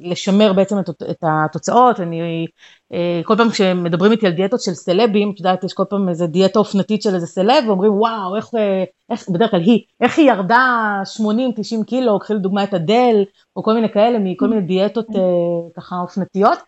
[0.00, 0.78] לשמר בעצם
[1.10, 2.46] את התוצאות, אני,
[2.92, 6.26] אה, כל פעם כשמדברים איתי על דיאטות של סלבים, את יודעת, יש כל פעם איזה
[6.26, 10.30] דיאטה אופנתית של איזה סלב, ואומרים וואו, איך, אה, איך, בדרך כלל היא, איך היא
[10.30, 13.24] ירדה 80-90 קילו, קחי לדוגמה את הדל,
[13.56, 15.20] או כל מיני כאלה, מכל מיני דיאטות אה,
[15.76, 16.58] ככה אופנתיות,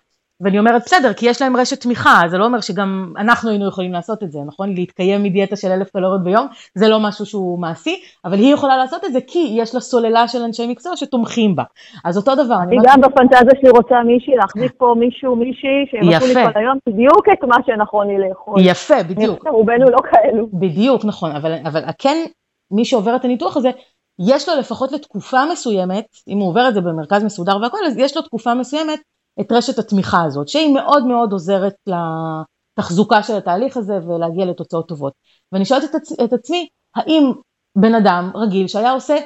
[0.41, 3.93] ואני אומרת בסדר, כי יש להם רשת תמיכה, זה לא אומר שגם אנחנו היינו יכולים
[3.93, 4.75] לעשות את זה, נכון?
[4.75, 9.05] להתקיים מדיאטה של אלף קלוריות ביום, זה לא משהו שהוא מעשי, אבל היא יכולה לעשות
[9.05, 11.63] את זה כי יש לה סוללה של אנשי מקצוע שתומכים בה.
[12.05, 12.57] אז אותו דבר.
[12.63, 16.79] אני גם בפנטזיה שלי רוצה מישהי, להחזיק פה מישהו, מישהי, שהם עשו לי כל היום
[16.89, 18.61] בדיוק את מה שנכון לי לאכול.
[18.61, 19.47] יפה, בדיוק.
[19.49, 20.49] רובנו לא כאלו.
[20.53, 22.25] בדיוק, נכון, אבל, אבל כן,
[22.71, 23.71] מי שעובר את הניתוח הזה,
[24.19, 28.17] יש לו לפחות לתקופה מסוימת, אם הוא עובר את זה במרכז מסודר והכל, אז יש
[28.17, 29.01] לו תקופה מסוימת
[29.41, 35.13] את רשת התמיכה הזאת, שהיא מאוד מאוד עוזרת לתחזוקה של התהליך הזה ולהגיע לתוצאות טובות.
[35.53, 37.33] ואני שואלת את, עצ- את עצמי, האם
[37.77, 39.17] בן אדם רגיל שהיה עושה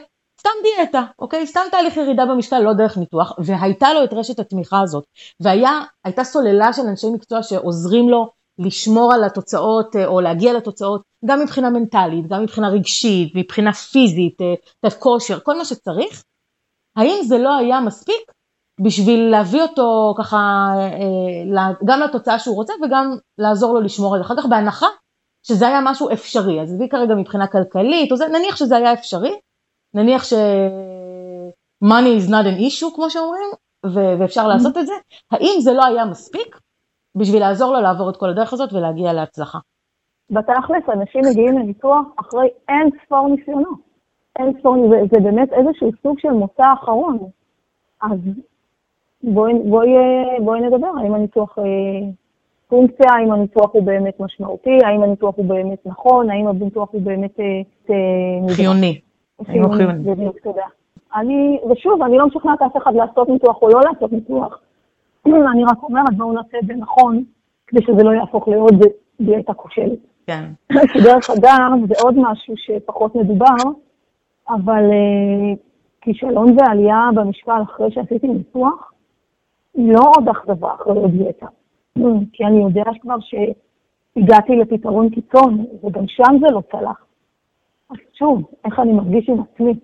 [0.41, 1.47] סתם דיאטה, אוקיי?
[1.47, 5.05] סתם תהליך ירידה במשקל, לא דרך ניתוח, והייתה לו את רשת התמיכה הזאת,
[5.41, 11.41] והייתה סוללה של אנשי מקצוע שעוזרים לו לשמור על התוצאות אה, או להגיע לתוצאות, גם
[11.41, 14.41] מבחינה מנטלית, גם מבחינה רגשית, מבחינה פיזית,
[14.85, 16.23] אה, כושר, כל מה שצריך,
[16.97, 18.33] האם זה לא היה מספיק
[18.85, 20.37] בשביל להביא אותו ככה
[20.77, 24.27] אה, גם לתוצאה שהוא רוצה וגם לעזור לו לשמור על זה.
[24.27, 24.87] אחר כך בהנחה
[25.43, 29.33] שזה היה משהו אפשרי, אז עזבי כרגע מבחינה כלכלית, או זה, נניח שזה היה אפשרי,
[29.95, 30.33] נניח ש...
[31.85, 33.51] money is not an issue כמו שאומרים,
[33.87, 34.93] ו- ואפשר לעשות את זה,
[35.31, 36.57] האם זה לא היה מספיק
[37.17, 39.59] בשביל לעזור לו לעבור את כל הדרך הזאת ולהגיע להצלחה?
[40.31, 43.79] בתכלס, אנשים מגיעים לניתוח אחרי אין ספור ניסיונות.
[44.39, 47.19] אין ספור, זה, זה באמת איזשהו סוג של מוצא אחרון.
[48.03, 48.19] אז
[49.23, 49.89] בואי, בואי,
[50.41, 51.65] בואי נדבר, האם הניתוח אה,
[52.69, 57.41] פונקציה, האם הניתוח הוא באמת משמעותי, האם הניתוח הוא באמת נכון, האם הניתוח הוא באמת...
[57.41, 57.61] אה,
[57.91, 59.01] אה, חיוני.
[59.45, 60.67] חיוני, בדיוק, תודה.
[61.15, 64.61] אני, ושוב, אני לא משכנעת אף אחד לעשות ניתוח או לא לעשות ניתוח.
[65.53, 67.25] אני רק אומרת, בואו נעשה את זה נכון,
[67.67, 68.75] כדי שזה לא יהפוך לעוד
[69.21, 69.99] דיאטה כושלת.
[70.27, 70.45] כן.
[71.05, 73.71] דרך אגב, זה עוד משהו שפחות מדובר,
[74.49, 74.83] אבל
[76.01, 78.90] כישלון ועלייה במשקל אחרי שעשיתי ניתוח,
[79.75, 81.47] לא עוד אכזבה אחרי דיאטה.
[82.33, 87.05] כי אני יודע כבר שהגעתי לפתרון קיצון, וגם שם זה לא צלח.
[87.91, 89.75] אז שוב, איך אני מרגיש עם עצמי,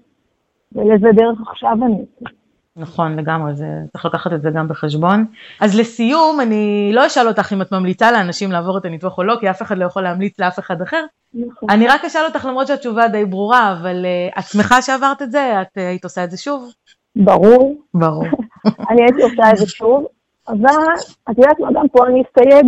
[0.73, 2.05] ולאיזה דרך עכשיו אני
[2.77, 5.27] נכון, לגמרי, זה, צריך לקחת את זה גם בחשבון.
[5.61, 9.37] אז לסיום, אני לא אשאל אותך אם את ממליצה לאנשים לעבור את הניתוח או לא,
[9.41, 11.05] כי אף אחד לא יכול להמליץ לאף אחד אחר.
[11.35, 11.71] נכון.
[11.71, 15.63] אני רק אשאל אותך, למרות שהתשובה די ברורה, אבל uh, את שמחה שעברת את זה?
[15.63, 16.73] את uh, היית עושה את זה שוב?
[17.17, 17.75] ברור.
[17.95, 18.27] ברור.
[18.91, 20.07] אני הייתי עושה את זה שוב,
[20.49, 20.85] אבל
[21.31, 22.67] את יודעת מה, גם פה אני אסתייג.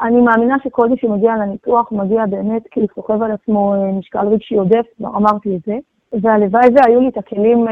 [0.00, 4.26] אני מאמינה שכל מי שמגיע לניתוח מגיע באמת כי הוא סוחב על עצמו אה, משקל
[4.26, 5.74] רגשי עודף, כבר אמרתי את זה,
[6.22, 7.66] והלוואי והיו לי את הכלים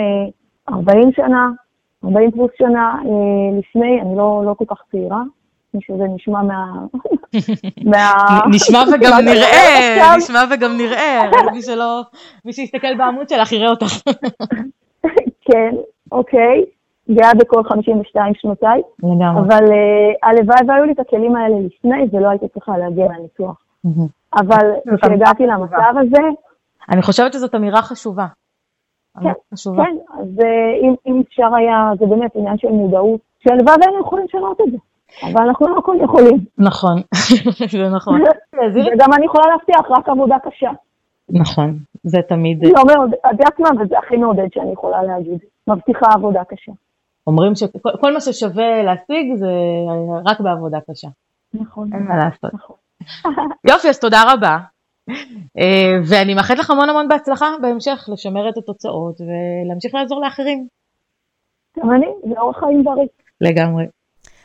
[0.69, 1.51] 40 שנה,
[2.05, 5.23] 40 פלוס שנה אה, לפני, אני לא, לא כל כך צעירה,
[5.75, 6.87] מי שזה נשמע מה...
[8.55, 12.03] נשמע וגם נראה, נשמע וגם נראה, מי שלא,
[12.45, 13.87] מי שיסתכל בעמוד שלך יראה אותך.
[15.51, 15.75] כן,
[16.13, 16.65] אוקיי,
[17.11, 18.83] גאה בכל 52 שנותיי.
[18.99, 19.43] לגמרי.
[19.43, 23.63] אבל uh, הלוואי והיו לי את הכלים האלה לפני, ולא הייתי צריכה להגיע לניתוח.
[24.35, 26.23] אבל כשהגעתי למצב הזה...
[26.93, 28.27] אני חושבת שזאת אמירה חשובה.
[29.23, 29.85] כן, חשובה.
[29.85, 30.45] כן, אז uh,
[30.83, 34.79] אם, אם אפשר היה, זה באמת עניין של מודעות, שהלוואי והיינו יכולים לשנות את זה.
[35.23, 36.39] אבל אנחנו לא הכל יכולים.
[36.59, 37.01] נכון,
[37.81, 38.21] זה נכון.
[38.75, 40.71] וגם אני יכולה להבטיח רק עבודה קשה.
[41.29, 42.65] נכון, זה תמיד...
[42.65, 45.39] לא מאוד, את יודעת מה, וזה הכי מעודד שאני יכולה להגיד.
[45.67, 46.73] מבטיחה עבודה קשה.
[47.27, 49.51] אומרים שכל מה ששווה להשיג זה
[50.27, 51.09] רק בעבודה קשה.
[51.55, 51.91] נכון.
[51.93, 52.55] אין מה לעשות.
[52.55, 52.77] נכון.
[53.71, 54.59] יופי, אז תודה רבה.
[55.59, 60.67] אה, ואני מאחלת לך המון המון בהצלחה בהמשך, לשמר את התוצאות ולהמשיך לעזור לאחרים.
[61.79, 63.07] גם אני, זה אורח חיים בריא.
[63.41, 63.85] לגמרי.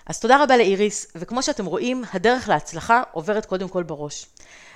[0.05, 4.25] אז תודה רבה לאיריס, וכמו שאתם רואים, הדרך להצלחה עוברת קודם כל בראש.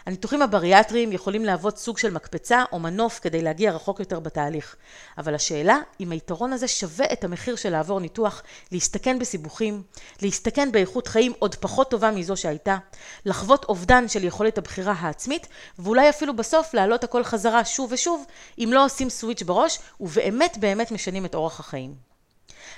[0.06, 4.76] הניתוחים הבריאטריים יכולים להוות סוג של מקפצה או מנוף כדי להגיע רחוק יותר בתהליך.
[5.18, 9.84] אבל השאלה, אם היתרון הזה שווה את המחיר של לעבור ניתוח, להסתכן בסיבוכים,
[10.22, 12.78] להסתכן באיכות חיים עוד פחות טובה מזו שהייתה,
[13.26, 15.48] לחוות אובדן של יכולת הבחירה העצמית,
[15.80, 18.26] ואולי אפילו בסוף להעלות הכל חזרה שוב ושוב,
[18.58, 21.96] אם לא עושים סוויץ' בראש, ובאמת באמת משנים את אורח החיים.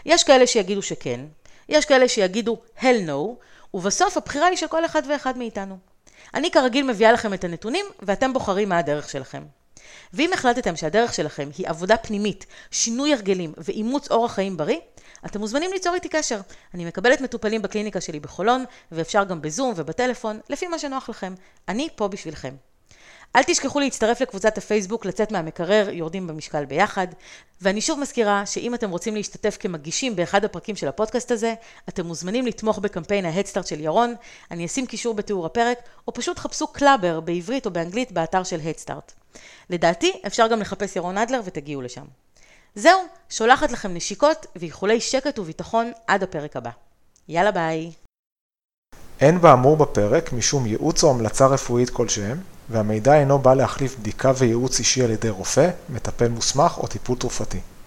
[0.06, 1.20] יש כאלה שיגידו שכן,
[1.70, 3.44] יש כאלה שיגידו hell no,
[3.74, 5.78] ובסוף הבחירה היא של כל אחד ואחד מאיתנו.
[6.34, 9.44] אני כרגיל מביאה לכם את הנתונים, ואתם בוחרים מה הדרך שלכם.
[10.14, 14.80] ואם החלטתם שהדרך שלכם היא עבודה פנימית, שינוי הרגלים ואימוץ אורח חיים בריא,
[15.26, 16.40] אתם מוזמנים ליצור איתי קשר.
[16.74, 21.34] אני מקבלת מטופלים בקליניקה שלי בחולון, ואפשר גם בזום ובטלפון, לפי מה שנוח לכם.
[21.68, 22.56] אני פה בשבילכם.
[23.38, 27.08] אל תשכחו להצטרף לקבוצת הפייסבוק לצאת מהמקרר, יורדים במשקל ביחד.
[27.62, 31.54] ואני שוב מזכירה שאם אתם רוצים להשתתף כמגישים באחד הפרקים של הפודקאסט הזה,
[31.90, 34.16] אתם מוזמנים לתמוך בקמפיין ההדסטארט של ירון,
[34.52, 35.78] אני אשים קישור בתיאור הפרק,
[36.08, 39.14] או פשוט חפשו קלאבר בעברית או באנגלית באתר של הדסטארט.
[39.70, 42.06] לדעתי, אפשר גם לחפש ירון אדלר ותגיעו לשם.
[42.76, 46.72] זהו, שולחת לכם נשיקות ואיחולי שקט וביטחון עד הפרק הבא.
[47.30, 47.92] יאללה ביי.
[49.20, 52.38] אין באמור בפרק משום ייעוץ או המלצה רפואית כלשהם,
[52.70, 57.60] והמידע אינו בא להחליף בדיקה וייעוץ אישי על ידי רופא, מטפל מוסמך או טיפול תרופתי.